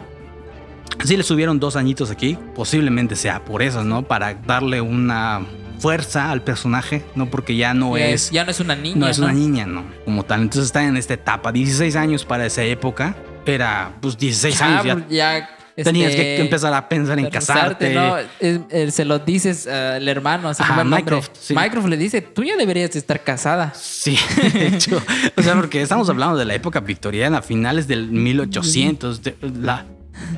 [1.03, 4.03] sí le subieron dos añitos aquí, posiblemente sea por eso, ¿no?
[4.03, 5.41] Para darle una
[5.77, 7.27] fuerza al personaje, ¿no?
[7.29, 8.31] Porque ya no Ya es...
[8.31, 8.95] ya no es una niña.
[8.97, 10.41] No es una niña, no, como tal.
[10.41, 11.51] Entonces está en esta etapa.
[11.51, 13.15] 16 años para esa época.
[13.45, 15.03] Era, pues, 16 años.
[15.09, 15.49] Ya Ah,
[15.79, 17.93] ya, tenías este, que empezar a pensar en casarte.
[17.93, 18.17] ¿no?
[18.17, 20.83] Es- eh, se lo dices al hermano, así Ajá.
[20.83, 21.53] Mycroft, sí.
[21.55, 23.73] Mycroft le dice, tú ya deberías de estar casada.
[23.75, 24.17] Sí,
[24.53, 25.01] de hecho.
[25.37, 29.21] O sea, porque estamos hablando de la época victoriana, finales del 1800.
[29.23, 29.85] de- la,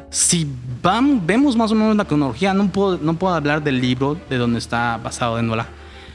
[0.10, 0.48] si
[0.82, 4.38] van, vemos más o menos la cronología, no puedo, no puedo hablar del libro de
[4.38, 5.68] donde está basado en Nola.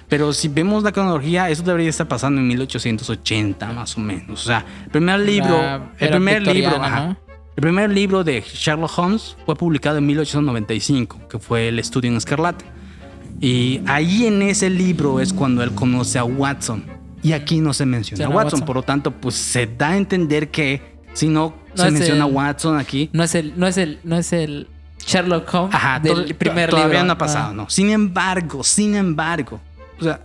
[0.08, 4.44] Pero si vemos la cronología, eso debería estar pasando en 1880 más o menos.
[4.44, 7.16] O sea, el primer libro, La el primer libro, victoriana, ajá.
[7.57, 12.16] El primer libro de Sherlock Holmes fue publicado en 1895, que fue el Estudio en
[12.16, 12.64] Escarlata.
[13.40, 16.84] Y ahí en ese libro es cuando él conoce a Watson.
[17.22, 18.61] Y aquí no se menciona a Watson, Watson.
[18.66, 20.80] por lo tanto, pues se da a entender que
[21.12, 24.16] si no, No se menciona a Watson aquí, No es el, no es el, no
[24.16, 27.04] es el Sherlock Holmes Ajá, del primer todavía libro.
[27.07, 27.54] no ha pasado, Ah.
[27.54, 27.70] no.
[27.70, 29.61] Sin embargo, sin embargo,
[30.00, 30.20] o sea,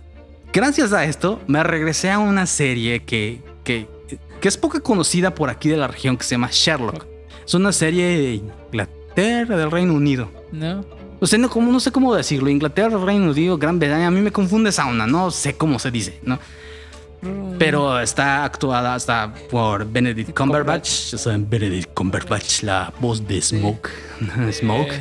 [0.52, 3.88] gracias a esto me regresé a una serie que, que,
[4.40, 7.06] que es poco conocida por aquí de la región que se llama Sherlock.
[7.44, 10.30] Es una serie de Inglaterra, del Reino Unido.
[10.52, 10.84] ¿No?
[11.20, 12.50] O sea, no, como, no sé cómo decirlo.
[12.50, 14.08] Inglaterra, Reino Unido, Gran Bretaña.
[14.08, 15.06] A mí me confunde esa onda.
[15.06, 16.38] No sé cómo se dice, ¿no?
[17.58, 21.12] Pero está actuada hasta por Benedict Cumberbatch.
[21.12, 23.88] Yo soy Benedict Cumberbatch, la voz de Smoke.
[24.52, 24.92] Smoke.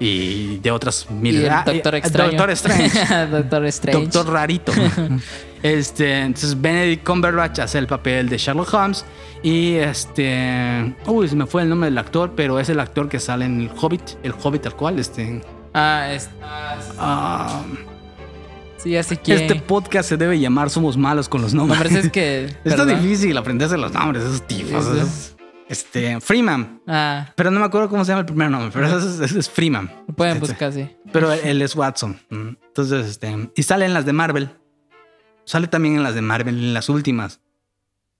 [0.00, 1.46] Y de otras mil.
[1.50, 2.30] Ah, Doctor eh, Extraño.
[2.38, 3.26] Doctor Strange.
[3.30, 4.00] Doctor Strange.
[4.06, 4.72] Doctor Rarito.
[5.74, 9.04] este, entonces Benedict Cumberbatch hace el papel de Sherlock Holmes.
[9.42, 10.94] Y este.
[11.06, 13.60] Uy, se me fue el nombre del actor, pero es el actor que sale en
[13.60, 14.02] El Hobbit.
[14.22, 14.98] El Hobbit tal cual.
[14.98, 15.40] Este.
[15.74, 16.30] Ah, es,
[16.98, 17.62] ah,
[18.78, 19.34] sí, así que.
[19.34, 21.78] este podcast se debe llamar Somos malos con los nombres.
[21.80, 22.44] Nombres es que.
[22.64, 22.98] Está ¿verdad?
[22.98, 24.84] difícil aprenderse los nombres, esos tipos.
[24.86, 25.32] Esos-
[25.68, 26.80] Este, Freeman.
[26.86, 29.90] Ah, Pero no me acuerdo cómo se llama el primer nombre, pero ese es, Freeman.
[30.06, 30.88] lo pueden buscar, sí.
[31.12, 32.18] Pero él, él es Watson.
[32.30, 33.50] Entonces, este.
[33.56, 34.50] Y sale en las de Marvel.
[35.46, 37.40] Sale también en las de Marvel, en las últimas.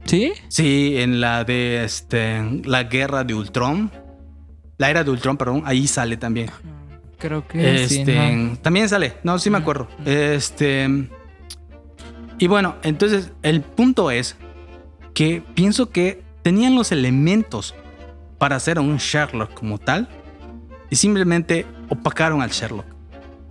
[0.05, 0.33] ¿Sí?
[0.49, 2.63] Sí, en la de este.
[2.65, 3.91] La guerra de Ultron.
[4.79, 5.63] La era de Ultron, perdón.
[5.67, 6.51] Ahí sale también.
[7.19, 7.99] Creo que sí.
[8.01, 8.57] Este, ¿no?
[8.59, 9.89] También sale, no, sí me acuerdo.
[10.05, 10.89] Este.
[12.39, 14.37] Y bueno, entonces el punto es
[15.13, 17.75] que pienso que tenían los elementos
[18.39, 20.09] para hacer a un Sherlock como tal
[20.91, 22.96] y simplemente opacaron al Sherlock.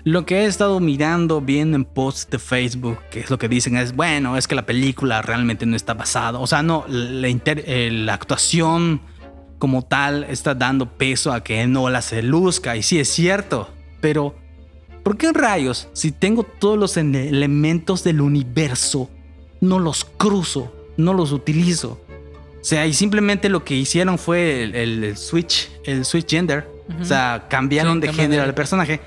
[0.05, 3.75] Lo que he estado mirando, viendo en posts de Facebook, que es lo que dicen
[3.75, 7.89] es, bueno, es que la película realmente no está basada, o sea, no, la, eh,
[7.91, 9.01] la actuación
[9.57, 13.67] como tal está dando peso a que Nola se luzca, y sí es cierto,
[13.99, 14.35] pero
[15.01, 19.09] ¿por qué rayos, si tengo todos los en- elementos del universo,
[19.59, 21.99] no los cruzo, no los utilizo?
[22.61, 26.67] O sea, y simplemente lo que hicieron fue el, el switch, el switch gender,
[27.01, 28.99] o sea, cambiaron Sí, de género al personaje.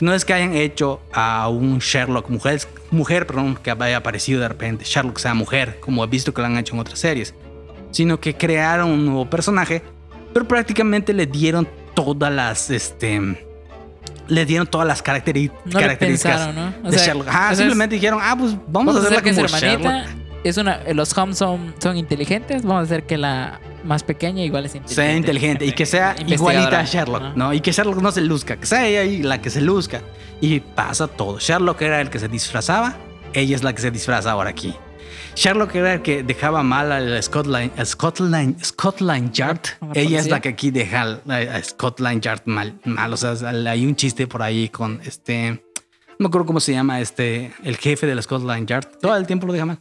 [0.00, 4.48] No es que hayan hecho a un Sherlock mujer, mujer perdón, que haya aparecido de
[4.48, 7.34] repente, Sherlock sea mujer, como he visto que lo han hecho en otras series,
[7.90, 9.82] sino que crearon un nuevo personaje,
[10.32, 13.44] pero prácticamente le dieron todas las, este,
[14.28, 16.90] le dieron todas las caracteri- No características pensaron, ¿no?
[16.90, 17.30] De sea, Sherlock.
[17.30, 20.27] Sea, simplemente dijeron, ah, pues vamos, a hacerla como Sherlock.
[20.44, 22.62] Es una, los Homes son, son inteligentes.
[22.62, 25.02] Vamos a hacer que la más pequeña igual es inteligente.
[25.02, 27.34] sea inteligente y que sea igualita a Sherlock, ¿no?
[27.34, 27.54] ¿no?
[27.54, 30.02] Y que Sherlock no se luzca, que sea ella ahí la que se luzca.
[30.40, 31.38] Y pasa todo.
[31.38, 32.96] Sherlock era el que se disfrazaba,
[33.32, 34.74] ella es la que se disfraza ahora aquí.
[35.34, 39.60] Sherlock era el que dejaba mal al Scotland, Scotland, Scotland Yard.
[39.80, 43.12] ¿A la Ella es la que aquí deja a Scotland Yard mal, mal.
[43.12, 45.62] O sea, hay un chiste por ahí con este.
[46.18, 48.86] No me acuerdo cómo se llama este, el jefe del Scotland Yard.
[49.00, 49.78] Todo el tiempo lo deja mal.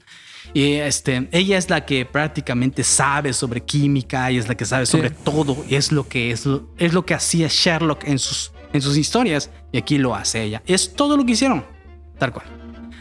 [0.53, 4.85] Y este, ella es la que prácticamente sabe sobre química y es la que sabe
[4.85, 5.63] sobre todo.
[5.69, 9.49] Y es lo que es, es lo que hacía Sherlock en sus, en sus historias.
[9.71, 10.63] Y aquí lo hace ella.
[10.65, 11.65] Es todo lo que hicieron.
[12.17, 12.45] Tal cual.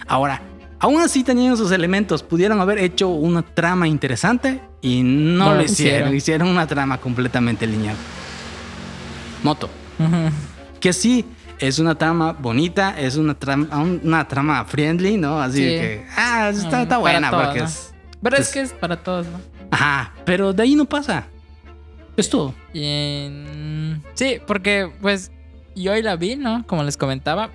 [0.07, 0.43] Ahora,
[0.79, 2.23] aún así tenían esos elementos.
[2.23, 5.69] Pudieron haber hecho una trama interesante y no, No lo hicieron.
[6.13, 6.17] hicieron.
[6.17, 7.97] Hicieron una trama completamente lineal.
[9.43, 10.31] Moto Ujú.
[10.81, 11.25] que sí
[11.59, 13.69] es una trama bonita, es una trama,
[14.03, 15.41] una trama friendly, ¿no?
[15.41, 15.65] Así Sí.
[15.65, 17.65] que, ah, está, buena todos, porque ¿no?
[17.67, 17.95] es.
[18.23, 19.41] Pero pues- es que es para todos, ¿no?
[19.71, 21.27] Ajá, pero de ahí no pasa.
[22.17, 22.55] Es todo.
[22.73, 23.29] Y,
[24.15, 25.31] sí, porque pues
[25.75, 26.65] yo hoy la vi, ¿no?
[26.67, 27.51] Como les comentaba.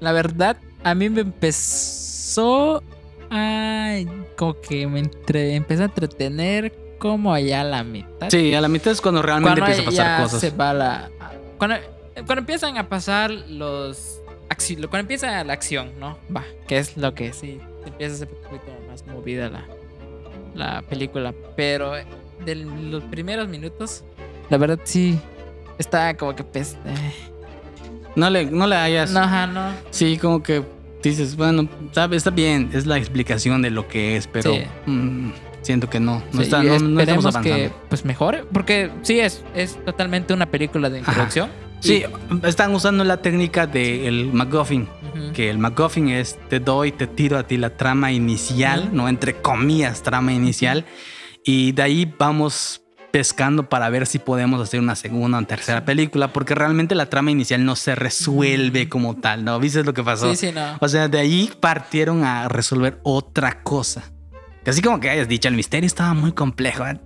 [0.00, 2.82] La verdad, a mí me empezó
[3.30, 3.96] a...
[4.36, 8.28] Como que me entre, empezó a entretener como allá a la mitad.
[8.30, 10.40] Sí, a la mitad es cuando realmente cuando empieza a pasar ya cosas.
[10.40, 11.10] se va la...
[11.58, 11.76] Cuando,
[12.26, 14.20] cuando empiezan a pasar los...
[14.80, 16.18] Cuando empieza la acción, ¿no?
[16.34, 19.64] Va, que es lo que sí, empieza a ser un poquito más movida la,
[20.54, 21.32] la película.
[21.56, 21.92] Pero
[22.44, 24.04] de los primeros minutos,
[24.50, 25.18] la verdad sí,
[25.78, 26.42] está como que...
[26.42, 26.66] Eh,
[28.16, 29.12] No le, no le hayas.
[29.12, 29.70] no, ajá, no.
[29.90, 30.62] Sí, como que
[31.02, 34.62] dices, bueno, sabe, está bien, es la explicación de lo que es, pero Sí.
[34.86, 35.30] mm,
[35.62, 36.16] siento que no.
[36.32, 37.56] No, Sí, está, no, no estamos avanzando.
[37.56, 41.48] que pues mejore, porque sí es, es totalmente una película de introducción.
[41.80, 42.04] Sí,
[42.44, 44.88] están usando la técnica del MacGuffin.
[45.12, 45.32] Ujú.
[45.32, 49.34] que el MacGuffin es te doy, te tiro a ti la trama inicial, no entre
[49.42, 50.84] comillas trama inicial,
[51.44, 56.32] y de ahí vamos pescando para ver si podemos hacer una segunda o tercera película,
[56.32, 59.58] porque realmente la trama inicial no se resuelve como tal, ¿no?
[59.58, 60.30] ¿Viste lo que pasó?
[60.30, 60.76] Sí, sí, no.
[60.80, 64.04] O sea, de ahí partieron a resolver otra cosa.
[64.64, 66.86] Así como que hayas dicho, el misterio estaba muy complejo.
[66.86, 67.00] ¿eh?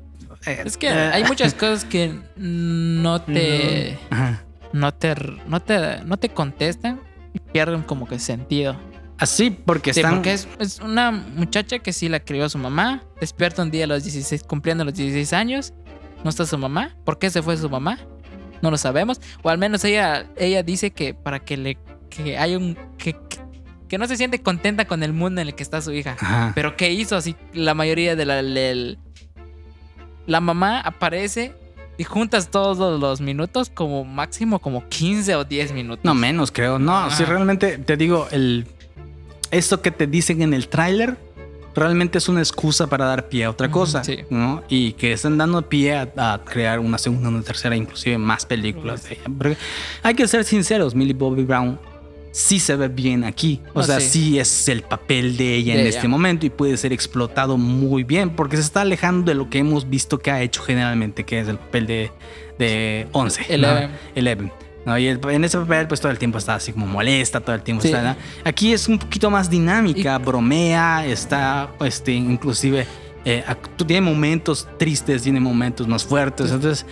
[0.45, 4.44] Eh, Es que eh, hay muchas cosas que no te, Ajá.
[4.75, 5.15] No te,
[5.47, 7.01] no te, no te contestan
[7.33, 8.77] y pierden como que sentido.
[9.19, 10.17] Así, porque Sí, están...
[10.17, 13.87] porque es, es una muchacha que sí la crió su mamá, despierta un día a
[13.87, 15.73] los 16, cumpliendo los 16 años,
[16.25, 16.97] no está su mamá.
[17.05, 17.99] ¿Por qué se fue su mamá?
[18.63, 19.21] No lo sabemos.
[19.43, 21.79] O al menos ella, ella dice que para que le
[22.11, 23.15] que hay un que,
[23.89, 26.17] que- no se siente contenta con el mundo en el que está su hija.
[26.19, 26.51] Ajá.
[26.57, 27.15] Pero ¿qué hizo?
[27.15, 28.43] Así la mayoría de la...
[30.27, 31.55] la mamá aparece
[31.97, 36.05] y juntas todos los minutos como máximo como 15 o 10 minutos.
[36.05, 36.79] No, menos creo.
[36.79, 38.67] No, si realmente te digo, el
[39.51, 41.17] esto que te dicen en el tráiler
[41.75, 44.21] realmente es una excusa para dar pie a otra cosa, sí.
[44.31, 44.63] ¿no?
[44.69, 49.07] Y que están dando pie a, a crear una segunda, una tercera, inclusive más películas.
[49.37, 49.57] Porque
[50.03, 51.79] hay que ser sinceros, Millie Bobby Brown
[52.37, 53.61] sí se ve bien aquí.
[53.75, 54.09] O No, sea, sí.
[54.31, 54.39] sí.
[54.41, 55.97] es el papel de ella De en ella.
[55.97, 59.59] este momento y puede ser explotado muy bien porque se está alejando de lo que
[59.59, 62.11] hemos visto que ha hecho generalmente, que es el papel de,
[62.59, 63.41] de 11.
[63.43, 63.55] ¿no?
[63.55, 63.91] Eleven.
[64.17, 64.53] Eleven.
[64.85, 64.99] ¿no?
[64.99, 67.63] Y el- en ese papel, pues todo el tiempo está así como molesta, todo el
[67.63, 67.89] tiempo Sí.
[67.89, 68.03] está.
[68.03, 68.17] ¿no?
[68.45, 72.85] Aquí es un poquito más dinámica, bromea, está, este, inclusive,
[73.25, 73.45] eh,
[73.87, 76.51] tiene momentos tristes, tiene momentos más fuertes.
[76.51, 76.85] Entonces,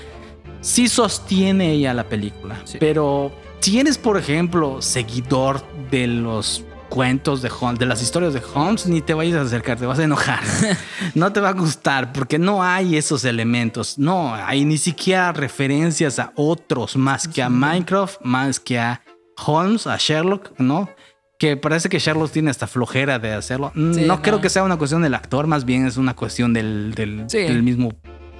[0.60, 2.60] sí sostiene ella la película.
[2.64, 2.78] Sí.
[2.78, 3.32] Pero
[3.62, 8.86] si eres, por ejemplo, seguidor de los cuentos de Holmes, de las historias de Holmes,
[8.86, 10.40] ni te vayas a acercar, te vas a enojar.
[11.14, 13.98] no te va a gustar porque no hay esos elementos.
[13.98, 19.00] No hay ni siquiera referencias a otros más que a Minecraft, más que a
[19.46, 20.90] Holmes, a Sherlock, ¿no?
[21.38, 23.72] Que parece que Sherlock tiene hasta flojera de hacerlo.
[23.74, 24.22] Sí, no, no.
[24.22, 27.38] creo que sea una cuestión del actor, más bien es una cuestión del, del, Sí.
[27.38, 27.90] del mismo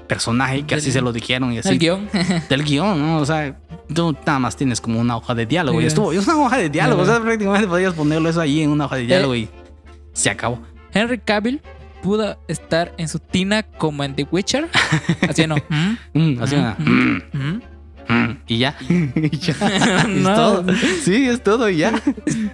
[0.07, 2.09] personaje que así Del- se lo dijeron y así El guion.
[2.51, 3.18] del guion, ¿no?
[3.18, 3.59] O sea,
[3.93, 6.12] tú nada más tienes como una hoja de diálogo y estuvo.
[6.12, 8.97] Es una hoja de diálogo, o sea, prácticamente podrías ponerlo eso ahí en una hoja
[8.97, 9.49] de diálogo y
[10.12, 10.61] se acabó.
[10.93, 11.61] Henry Cavill
[12.03, 14.68] pudo estar en su tina como en The Witcher.
[15.28, 15.57] Así no.
[15.68, 15.97] ¿Mm?
[16.14, 17.22] Mm,
[18.09, 18.76] mm, y ya.
[18.88, 19.55] Y ya.
[20.07, 20.34] Es No.
[20.34, 20.64] todo.
[21.03, 21.93] Sí, es todo y ya.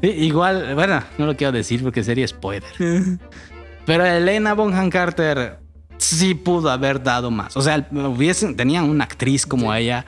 [0.03, 2.68] Igual, bueno, no lo quiero decir porque sería spoiler.
[3.86, 5.59] Pero Elena Bonham Carter
[5.97, 7.57] sí pudo haber dado más.
[7.57, 10.05] O sea, hubiesen, tenían una actriz como ella.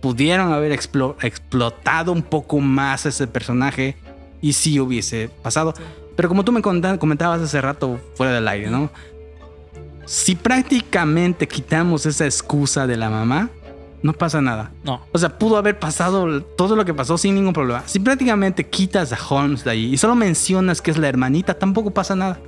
[0.00, 3.96] Pudieron haber explo- explotado un poco más ese personaje
[4.40, 5.74] y sí hubiese pasado.
[6.16, 8.90] Pero como tú me comentabas hace rato fuera del aire, ¿no?
[10.06, 13.50] Si prácticamente quitamos esa excusa de la mamá,
[14.02, 14.72] no pasa nada.
[14.82, 15.02] No.
[15.12, 17.82] O sea, pudo haber pasado todo lo que pasó sin ningún problema.
[17.86, 21.90] Si prácticamente quitas a Holmes de ahí y solo mencionas que es la hermanita, tampoco
[21.90, 22.40] pasa nada.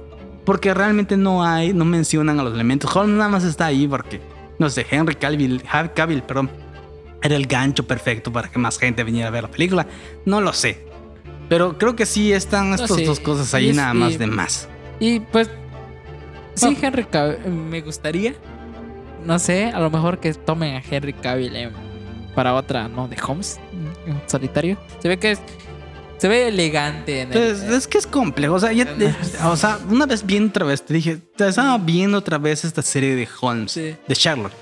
[0.45, 2.95] Porque realmente no hay, no mencionan a los elementos.
[2.97, 4.21] Holmes nada más está ahí porque,
[4.59, 5.63] no sé, Henry Cavill,
[5.95, 6.51] Cavill, perdón,
[7.23, 9.87] era el gancho perfecto para que más gente viniera a ver la película.
[10.27, 10.85] No lo sé.
[11.49, 13.05] Pero creo que sí están estas sí.
[13.05, 14.69] dos cosas ahí nada más y- de más.
[15.01, 15.51] Y pues.
[16.55, 16.77] Sí.
[16.81, 17.39] Henry Cavill.
[17.51, 18.35] Me gustaría.
[19.25, 21.71] No sé, a lo mejor que tomen a Henry Cavill
[22.35, 23.07] para otra, ¿no?
[23.09, 23.59] De Holmes.
[24.07, 24.77] En solitario.
[25.01, 25.41] Se ve que es.
[26.19, 27.39] Se ve elegante en el.
[27.39, 28.55] Pues, es que es complejo.
[28.55, 29.15] O sea, ya te-
[29.45, 32.83] o sea, una vez viendo otra vez, te dije, te estaba viendo otra vez esta
[32.83, 33.95] serie de Holmes, Sí.
[34.07, 34.53] de Sherlock.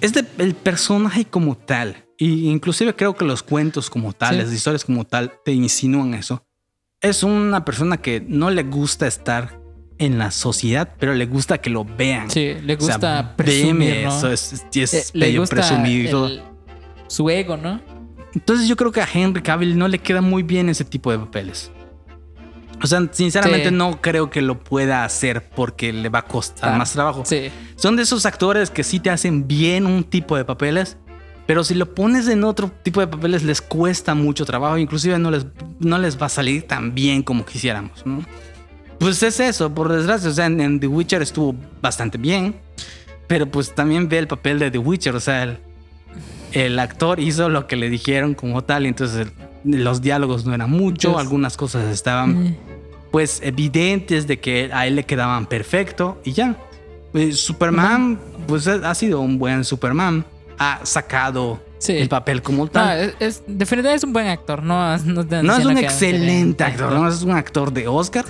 [0.00, 2.04] Es de, el personaje como tal.
[2.18, 4.42] Y inclusive creo que los cuentos como tal, Sí.
[4.42, 6.46] las historias como tal, te insinúan eso.
[7.00, 9.60] Es una persona que no le gusta estar
[9.98, 12.30] en la sociedad, pero le gusta que lo vean.
[12.30, 14.16] Sí, le O sea, gusta presumir, ¿no?
[14.16, 16.42] eso, es, es, el-
[17.08, 17.80] su ego, ¿no?
[18.34, 21.18] Entonces yo creo que a Henry Cavill no le queda muy bien ese tipo de
[21.18, 21.70] papeles.
[22.82, 23.74] O sea, sinceramente Sí.
[23.74, 27.22] no creo que lo pueda hacer porque le va a costar Ah, más trabajo.
[27.24, 27.50] Sí.
[27.76, 30.96] Son de esos actores que sí te hacen bien un tipo de papeles,
[31.46, 35.30] pero si lo pones en otro tipo de papeles les cuesta mucho trabajo, inclusive no
[35.30, 35.46] les,
[35.78, 38.24] no les va a salir tan bien como quisiéramos, ¿no?
[38.98, 42.56] Pues es eso, por desgracia, o sea, en, en The Witcher estuvo bastante bien,
[43.26, 45.58] pero pues también ve el papel de The Witcher, o sea, el,
[46.52, 49.28] el actor hizo lo que le dijeron como tal, y entonces
[49.66, 52.56] los diálogos no eran mucho, algunas cosas estaban Mm.
[53.10, 56.56] pues evidentes de que a él le quedaban perfecto y ya.
[57.14, 60.24] Eh, Superman, pues ha sido un buen Superman.
[60.58, 61.92] Ha sacado Sí.
[61.92, 62.98] el papel como tal.
[63.00, 67.06] es, es- definitivamente es un buen actor, no, no, No es un excelente actor, no
[67.08, 68.24] es un actor de Oscar,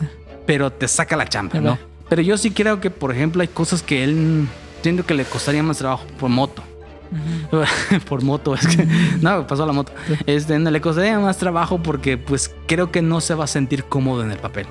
[0.47, 1.78] pero te saca la chamba, ¿no?
[2.09, 4.47] Pero yo sí creo que, por ejemplo, hay cosas que él
[4.82, 6.62] siento que le costaría más trabajo por moto.
[8.09, 8.84] Por moto, es que
[9.20, 9.92] no, pasó la moto.
[10.26, 13.84] Este, no, le costaría más trabajo porque, pues, creo que no se va a sentir
[13.84, 14.66] cómodo en el papel.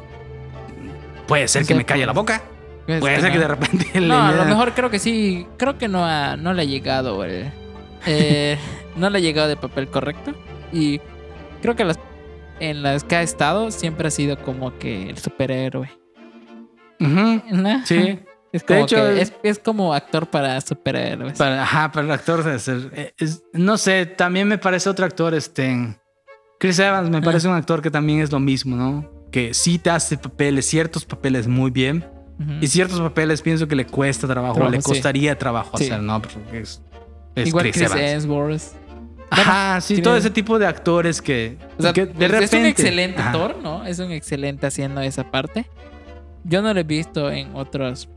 [1.27, 2.41] Puede ser que me calle la boca.
[2.85, 5.47] Pues, Puede ser que de repente le- No, a lo mejor creo que sí.
[5.57, 7.51] Creo que no, ha- no le ha llegado el.
[8.05, 8.57] eh,
[8.95, 10.33] no le ha llegado el papel correcto.
[10.71, 11.01] Y
[11.63, 11.97] creo que las,
[12.59, 15.89] en las que ha estado siempre ha sido como que el superhéroe.
[17.85, 18.19] Sí.
[18.55, 21.37] Es como, hecho, que es- es, es como actor para superhéroes.
[21.37, 22.89] Para, ajá, para el actor ser.
[22.93, 25.97] eh, es- no sé, también me parece otro actor, este.
[26.59, 27.21] Chris Evans me Ah.
[27.21, 29.11] parece un actor que también es lo mismo, ¿no?
[29.31, 32.05] Que sí te hace papeles, ciertos papeles muy bien.
[32.61, 34.89] Y ciertos papeles pienso que le cuesta trabajo, Trabajo, le sí.
[34.89, 35.85] costaría trabajo Sí.
[35.85, 36.21] hacer, ¿no?
[36.21, 36.81] Porque es,
[37.35, 38.01] es Igual Chris, Chris Evans.
[38.25, 38.61] Hemsworth.
[39.29, 42.45] Ajá, sí, todo ese tipo de actores que, O sea, que de pues, repente.
[42.57, 43.31] es un excelente Ajá.
[43.31, 43.85] Thor, ¿no?
[43.85, 45.65] Es un excelente haciendo esa parte.
[46.43, 48.07] Yo no lo he visto en otros.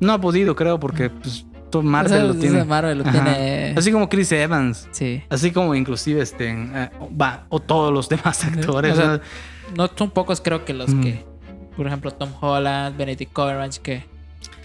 [0.00, 2.64] No ha podido, creo, porque pues, todo Marvel o sea, lo tiene.
[2.64, 3.74] Marvel lo tiene.
[3.76, 4.88] Así como Chris Evans.
[4.90, 5.22] Sí.
[5.28, 6.90] Así como inclusive este, eh,
[7.20, 8.92] va, o todos los demás actores.
[8.94, 9.20] O sea,
[9.76, 9.88] ¿no?
[9.94, 11.00] Son pocos, creo que los Mm.
[11.02, 11.24] que.
[11.76, 14.04] Por ejemplo, Tom Holland, Benedict Cumberbatch, que.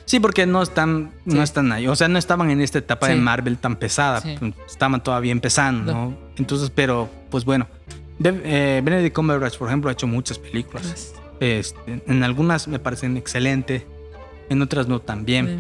[0.06, 1.36] Sí, porque no están, Sí.
[1.36, 1.88] no están ahí.
[1.88, 3.16] O sea, no estaban en esta etapa de.
[3.16, 4.22] Marvel tan pesada.
[4.22, 4.36] Sí.
[4.40, 6.18] pues, Estaban todavía empezando, ¿no?
[6.38, 7.68] Entonces, pero, pues bueno.
[8.20, 11.14] De- eh, Benedict Cumberbatch, por ejemplo, ha hecho muchas películas.
[11.40, 13.84] pues, Este, en algunas me parecen excelentes,
[14.50, 15.48] en otras no tan bien.
[15.48, 15.60] eh,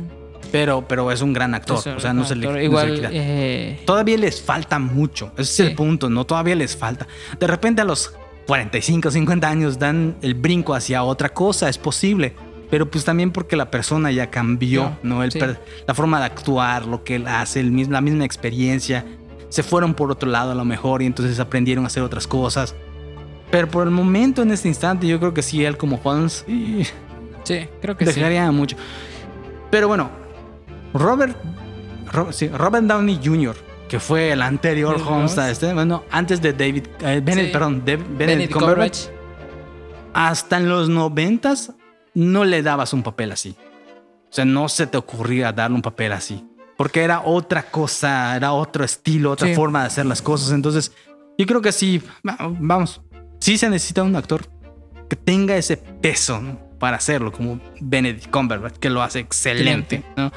[0.51, 1.77] Pero, pero es un gran actor.
[1.79, 2.47] es o sea, no se le.
[2.47, 2.53] actor.
[2.53, 2.95] no se le Igual.
[2.95, 3.09] quita.
[3.11, 5.31] eh, Todavía les falta mucho.
[5.37, 5.63] Ese Sí.
[5.63, 6.25] es el punto, ¿no?
[6.25, 7.07] Todavía les falta.
[7.39, 8.13] De repente a los
[8.47, 12.33] 45, 50 años dan el brinco hacia otra cosa, es posible.
[12.69, 15.23] Pero pues también porque la persona ya cambió, ¿no?
[15.23, 15.39] El sí.
[15.87, 19.05] la forma de actuar, lo que él hace, el mismo, la misma experiencia.
[19.49, 22.75] Se fueron por otro lado a lo mejor y entonces aprendieron a hacer otras cosas.
[23.51, 26.83] Pero por el momento, en este instante, yo creo que sí, él como Holmes y
[27.45, 28.13] sí, creo que sí.
[28.19, 28.75] dejaría mucho.
[29.71, 30.09] Pero bueno,
[30.93, 31.35] Robert,
[32.11, 33.55] Ro- sí, Robert Downey Jr.,
[33.87, 37.51] que fue el anterior Holmes a este, bueno, antes de David, eh, Bennett, Sí.
[37.53, 38.97] perdón, de, Cumberbatch, Cumberbatch.
[40.13, 41.73] hasta en los noventas
[42.13, 43.55] no le dabas un papel así.
[44.29, 46.45] O sea, no se te ocurría darle un papel así.
[46.77, 49.55] Porque era otra cosa, era otro estilo, otra Sí.
[49.55, 50.51] forma de hacer las cosas.
[50.51, 50.91] Entonces,
[51.37, 53.01] yo creo que sí, va- vamos,
[53.39, 54.45] sí se necesita un actor
[55.09, 56.59] que tenga ese peso ¿no?
[56.85, 60.31] Para hacerlo, como Benedict Cumberbatch, que lo hace excelente, ¿no?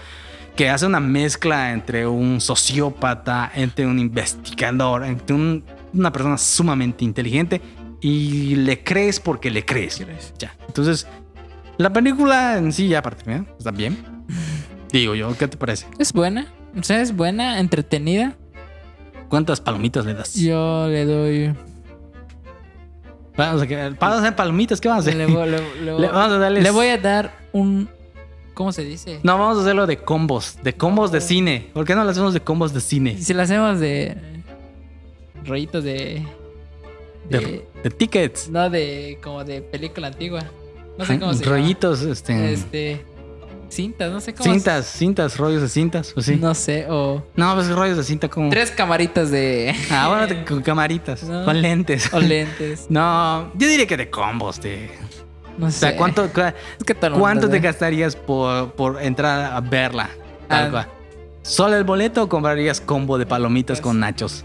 [0.56, 7.04] que hace una mezcla entre un sociópata, entre un investigador, entre un- una persona sumamente
[7.04, 7.60] inteligente
[8.00, 10.02] y le crees porque le crees.
[10.38, 10.56] Ya.
[10.66, 11.06] Entonces,
[11.76, 13.98] la película en sí, ya terminar, está bien.
[14.90, 15.84] Digo yo, ¿qué te parece?
[15.98, 16.46] Es buena.
[16.78, 18.38] O sea, es buena, entretenida.
[19.28, 20.32] ¿Cuántas palomitas le das?
[20.34, 21.54] Yo le doy.
[23.38, 25.16] Vamos a, hacer palomitas, ¿qué vamos a hacer?
[25.16, 27.88] Le, voy- le- le voy- Le- vamos a darles- le voy a dar un.
[28.52, 29.20] ¿Cómo se dice?
[29.22, 31.68] No, vamos a hacerlo de combos, de combos de cine.
[31.72, 33.16] ¿Por qué no lo hacemos de combos de cine?
[33.16, 34.16] Si lo hacemos de.
[35.44, 36.22] Rollitos de.
[37.30, 38.48] De, de- de tickets.
[38.48, 39.18] no de.
[39.22, 40.42] Como de película antigua.
[40.98, 41.56] No sé cómo se llama.
[41.58, 43.04] Rollitos, este, Este.
[43.68, 44.50] Cintas, no sé cómo.
[44.50, 46.36] cintas, cintas, rollos de cintas, pues sí.
[46.36, 47.22] No, No sé, o.
[47.34, 48.48] pues rollos de cinta como.
[48.50, 49.74] Tres camaritas de.
[49.90, 51.44] Ah, bueno, con camaritas, No.
[51.44, 52.12] con lentes.
[52.12, 52.86] o lentes.
[52.90, 54.90] No, yo diría que de combos, de.
[55.58, 55.78] No O sé.
[55.80, 56.32] sea, ¿cuánto, Es
[56.86, 60.08] que todo el ¿cuánto mundo te gastarías por, por entrar a verla?
[60.48, 60.70] Tal Ah.
[60.70, 60.88] cual.
[61.42, 64.44] ¿Solo el boleto o comprarías combo de palomitas Pues- con nachos?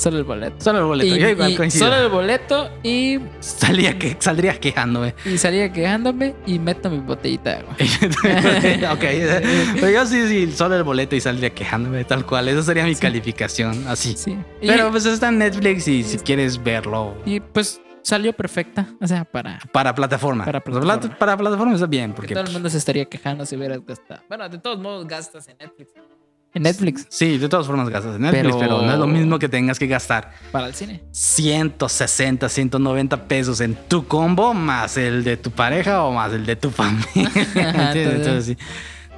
[0.00, 0.56] Solo el boleto.
[0.60, 1.14] Solo el boleto.
[1.14, 1.84] Y, Yo igual y coincido.
[1.84, 5.14] solo el boleto y, Salía que, saldría quejándome.
[5.26, 7.74] y salía quejándome y meto mi botellita de agua.
[8.94, 9.00] ok.
[9.74, 12.48] Pero yo sí, sí, solo el boleto y saldría quejándome, tal cual.
[12.48, 14.14] Esa sería mi calificación, así.
[14.16, 14.38] Sí.
[14.62, 18.86] Y, Pero pues está en Netflix y si quieres verlo y, pues salió perfecta.
[19.02, 19.58] O sea, para.
[19.70, 20.46] para plataforma.
[20.46, 21.18] Para plataforma.
[21.18, 24.22] Para plataforma está bien, Porque porque todo el mundo se estaría quejando si hubieras gastado.
[24.28, 25.92] Bueno, de todos modos gastas en Netflix.
[26.52, 29.38] En Netflix sí, de todas formas gastas en Netflix, pero, Pero- no es lo mismo
[29.38, 31.00] que tengas que gastar para el cine.
[31.12, 36.56] 160, 190 pesos en tu combo más el de tu pareja o más el de
[36.56, 37.04] tu familia.
[37.94, 38.56] Entonces, sí.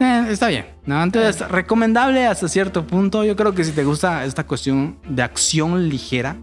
[0.00, 0.66] Eh, está bien.
[0.84, 1.02] ¿no?
[1.02, 3.24] Entonces, recomendable hasta cierto punto.
[3.24, 6.36] Yo creo que si te gusta esta cuestión de acción ligera,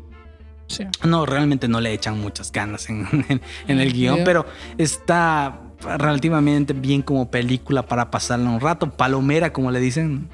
[0.67, 0.85] Sí.
[1.03, 4.45] no, realmente no le echan muchas ganas en, en- en el guion, pero
[4.77, 5.59] está
[5.97, 10.29] relativamente bien como película para pasarla un rato, palomera como le dicen.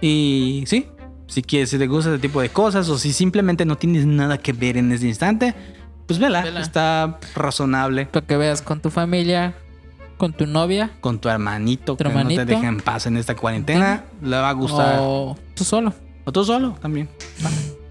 [0.00, 0.86] Y sí,
[1.26, 4.38] si quieres, si te gusta ese tipo de cosas o si simplemente no tienes nada
[4.38, 5.54] que ver en ese instante,
[6.06, 6.60] pues vela, Vela.
[6.60, 8.06] está razonable.
[8.06, 9.54] Para que veas con tu familia,
[10.16, 13.34] con tu novia Con tu hermanito Tu que no te deja en paz en esta
[13.36, 14.96] cuarentena, le va a gustar.
[15.00, 15.92] o tú solo.
[16.24, 17.08] O tú solo también.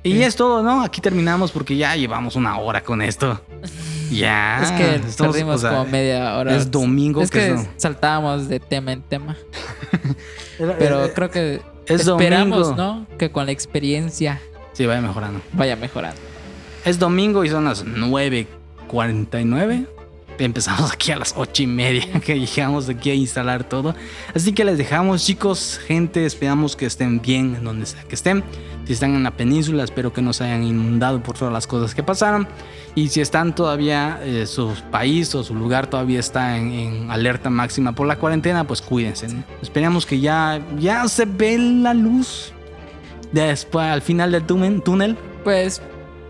[0.04, 0.84] Y es todo, ¿no?
[0.84, 3.42] Aquí terminamos porque ya llevamos una hora con esto.
[4.10, 4.62] Ya.
[4.64, 6.56] es que estamos- perdimos o sea, como media hora.
[6.56, 7.22] Es domingo.
[7.22, 9.36] Es que es- saltábamos de tema en tema.
[10.58, 13.06] Pero eh, creo que es esperamos, domingo.
[13.10, 13.18] ¿no?
[13.18, 14.42] Que con la experiencia
[14.74, 15.42] Sí, vaya mejorando.
[15.54, 16.20] vaya mejorando.
[16.86, 19.88] Es domingo y son las 9.49.
[20.40, 23.96] Empezamos aquí a las 8 y media que llegamos aquí a instalar todo.
[24.36, 26.26] Así que les dejamos, chicos, gente.
[26.26, 28.44] Esperamos que estén bien en donde sea que estén.
[28.86, 31.94] Si están en la península, espero que no se hayan inundado por todas las cosas
[31.94, 32.48] que pasaron.
[32.96, 37.92] Y si están todavía, eh, su país o su lugar todavía está en, alerta máxima
[37.92, 39.28] por la cuarentena, pues cuídense.
[39.28, 39.44] ¿no?
[39.62, 42.54] Esperamos que ya, ya se ve la luz.
[43.32, 45.82] Después, al final del túnel Pues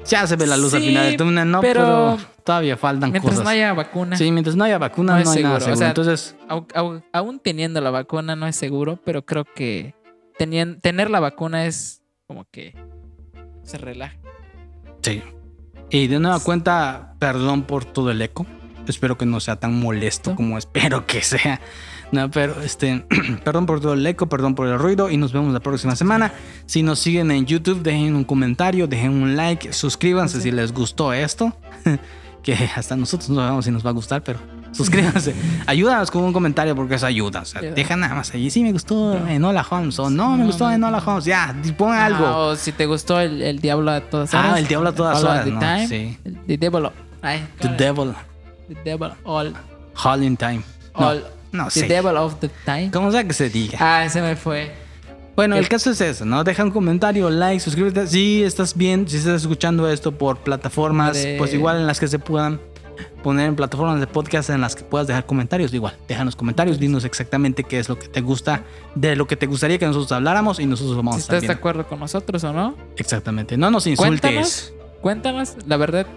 [0.08, 3.32] ya se ve la luz al final del túnel, no, pero, pero todavía faltan mientras
[3.36, 3.44] cosas.
[3.44, 5.76] no haya vacuna, Sí, mientras no haya vacuna No no, es hay nada seguro, o
[5.76, 5.78] seguro.
[5.78, 9.94] sea, Entonces, au- au- aún teniendo la vacuna no es seguro, pero creo que
[10.40, 12.74] tenien- tener la vacuna es como que
[13.64, 14.18] se relaja.
[15.02, 15.22] Sí.
[15.90, 18.46] Y de nueva cuenta, perdón por todo el eco.
[18.88, 21.60] Espero que no sea tan molesto como espero que sea.
[22.12, 23.06] No, pero este,
[23.44, 26.32] perdón por todo el eco, perdón por el ruido y nos vemos la próxima semana.
[26.66, 31.14] Si nos siguen en YouTube, dejen un comentario, dejen un like, suscríbanse si les gustó
[31.14, 31.54] esto.
[32.44, 34.40] que hasta nosotros no sabemos si nos va a gustar, pero
[34.72, 35.36] suscríbanse.
[35.66, 37.42] Ayúdanos con un comentario porque eso ayuda.
[37.42, 38.50] O sea, deja nada más allí.
[38.50, 41.26] Sí, me gustó Enola Holmes o no, me gustó Enola Holmes.
[41.26, 42.26] Ya, pon algo.
[42.26, 44.52] o si te gustó el, el Diablo a todas horas.
[44.54, 45.44] Ah, el Diablo a todas horas.
[45.44, 46.18] The, no, time, sí.
[46.48, 46.90] The Devil.
[47.22, 48.14] Ay, The Devil.
[48.70, 49.54] The Devil all.
[50.06, 50.64] All in Time.
[50.98, 51.88] No, all no the sé.
[51.88, 52.92] Devil of the Time.
[52.92, 53.78] Como sea que se diga.
[53.82, 54.72] Ah, se me fue.
[55.36, 56.44] Bueno, el caso es eso, ¿no?
[56.44, 58.08] Deja un comentario, like, suscríbete.
[58.08, 62.08] Si estás bien, si estás escuchando esto por plataformas, De- pues igual en las que
[62.08, 62.60] se puedan
[63.22, 67.04] poner en plataformas de podcast en las que puedas dejar comentarios, igual, déjanos comentarios, dinos
[67.06, 68.64] exactamente qué es lo que te gusta,
[68.96, 71.48] de lo que te gustaría que nosotros habláramos y nosotros vamos Si a estar estás
[71.50, 72.76] de acuerdo con nosotros o no.
[72.96, 74.22] Exactamente, no nos insultes.
[74.22, 74.74] Cuéntanos.
[75.02, 75.56] Cuéntanos.
[75.68, 76.08] La verdad,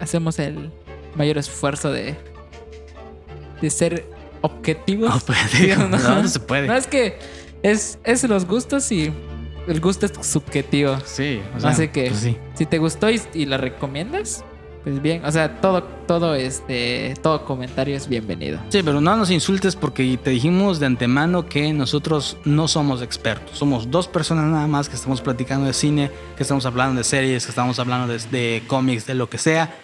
[0.00, 0.70] hacemos el
[1.16, 2.14] mayor esfuerzo de,
[3.60, 4.06] de ser
[4.40, 5.10] objetivos.
[5.14, 6.66] No, puede, Sí, no, no se puede.
[6.66, 7.18] No, es que
[7.62, 9.12] es, es los gustos y
[9.66, 10.96] el gusto es subjetivo.
[11.04, 12.36] Sí, o sea, Así que pues sí.
[12.54, 14.44] si te gustó y, y la recomiendas,
[14.82, 15.24] pues bien.
[15.24, 18.58] O sea, todo, todo este, todo comentario es bienvenido.
[18.70, 23.58] Sí, pero no nos insultes porque te dijimos de antemano que nosotros no somos expertos.
[23.58, 27.44] Somos dos personas nada más que estamos platicando de cine, que estamos hablando de series,
[27.44, 29.74] que estamos hablando de, de cómics, de lo que sea.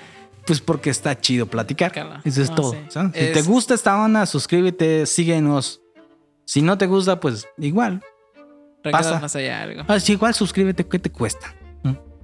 [0.46, 1.92] Pues porque está chido platicar.
[2.24, 2.72] Eso es No, todo.
[2.72, 2.78] sí.
[2.88, 3.12] ¿sabes?
[3.14, 5.80] Si Es- te gusta esta onda, suscríbete, síguenos.
[6.44, 8.02] Si no te gusta, pues igual.
[8.84, 9.20] Recuerda Pasa.
[9.20, 9.82] más allá algo.
[9.88, 11.52] Ah, si igual suscríbete, ¿qué te cuesta?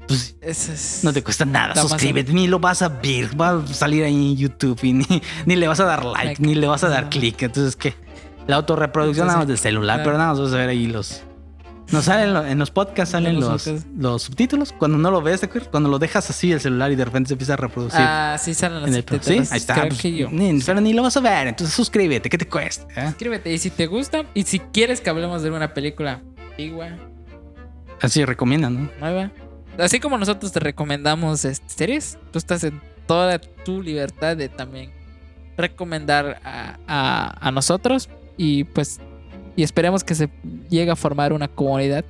[0.07, 3.66] Pues es- no te cuesta nada, Da suscríbete, ni lo vas a ver, va a
[3.68, 5.07] salir ahí en YouTube y ni,
[5.47, 6.43] ni le vas a dar like, Like.
[6.43, 7.11] ni le vas a dar No.
[7.11, 7.41] clic.
[7.43, 7.95] Entonces, ¿qué?
[8.49, 10.05] La autorreproducción nada más del celular, Claro.
[10.11, 11.23] pero nada más vas a ver ahí los...
[11.93, 13.86] Nos salen lo- en los podcasts salen los los, podcasts.
[13.97, 14.72] los subtítulos.
[14.72, 15.68] Cuando no lo ves, ¿te acuerdas?
[15.70, 18.01] Cuando lo dejas así el celular y de repente se empieza a reproducir.
[18.01, 19.53] Ah, sí salen sí, subtítulos.
[19.53, 19.74] ahí está.
[19.74, 20.28] Creo pues, que yo.
[20.30, 22.86] ni- pero ni lo vas a ver, entonces suscríbete, ¿qué te cuesta?
[22.97, 23.07] eh?
[23.09, 26.20] Suscríbete y si te gusta y si quieres que hablemos de una película
[26.51, 26.88] antigua,
[28.01, 28.90] Así recomiendan, ¿no?
[28.99, 29.30] nueva,
[29.78, 34.90] así como nosotros te recomendamos este, series, tú estás en toda tu libertad de también
[35.57, 39.01] recomendar a, a- a nosotros y pues
[39.57, 40.28] y esperemos que se
[40.70, 42.05] llegue a formar una comunidad.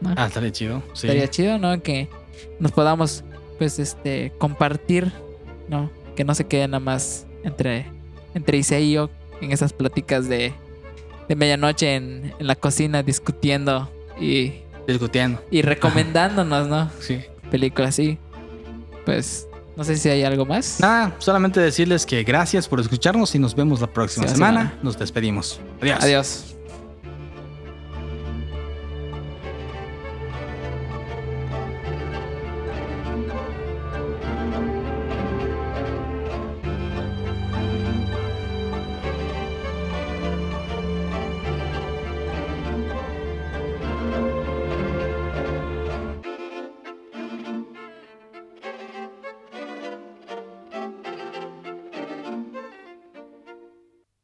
[0.00, 0.14] ¿no?
[0.16, 0.82] Ah, estaría chido.
[0.94, 1.06] Sí.
[1.06, 1.80] Estaría chido, ¿no?
[1.82, 2.08] Que
[2.60, 3.24] nos podamos
[3.58, 5.12] pues este compartir,
[5.68, 5.90] ¿no?
[6.16, 7.86] Que no se quede nada más entre
[8.34, 10.52] entre Isai y yo en esas pláticas de,
[11.28, 13.90] de medianoche en, en la cocina discutiendo
[14.20, 14.52] y,
[14.86, 15.42] Discutiendo.
[15.50, 16.90] y recomendándonos, ¿no?
[17.00, 17.20] Sí.
[17.50, 18.18] Películas así.
[19.04, 20.78] Pues no sé si hay algo más.
[20.80, 24.60] Nada, solamente decirles que gracias por escucharnos y nos vemos la próxima Sí, semana.
[24.60, 24.78] semana.
[24.82, 25.60] Nos despedimos.
[25.80, 25.98] Adiós.
[26.02, 26.54] Adiós.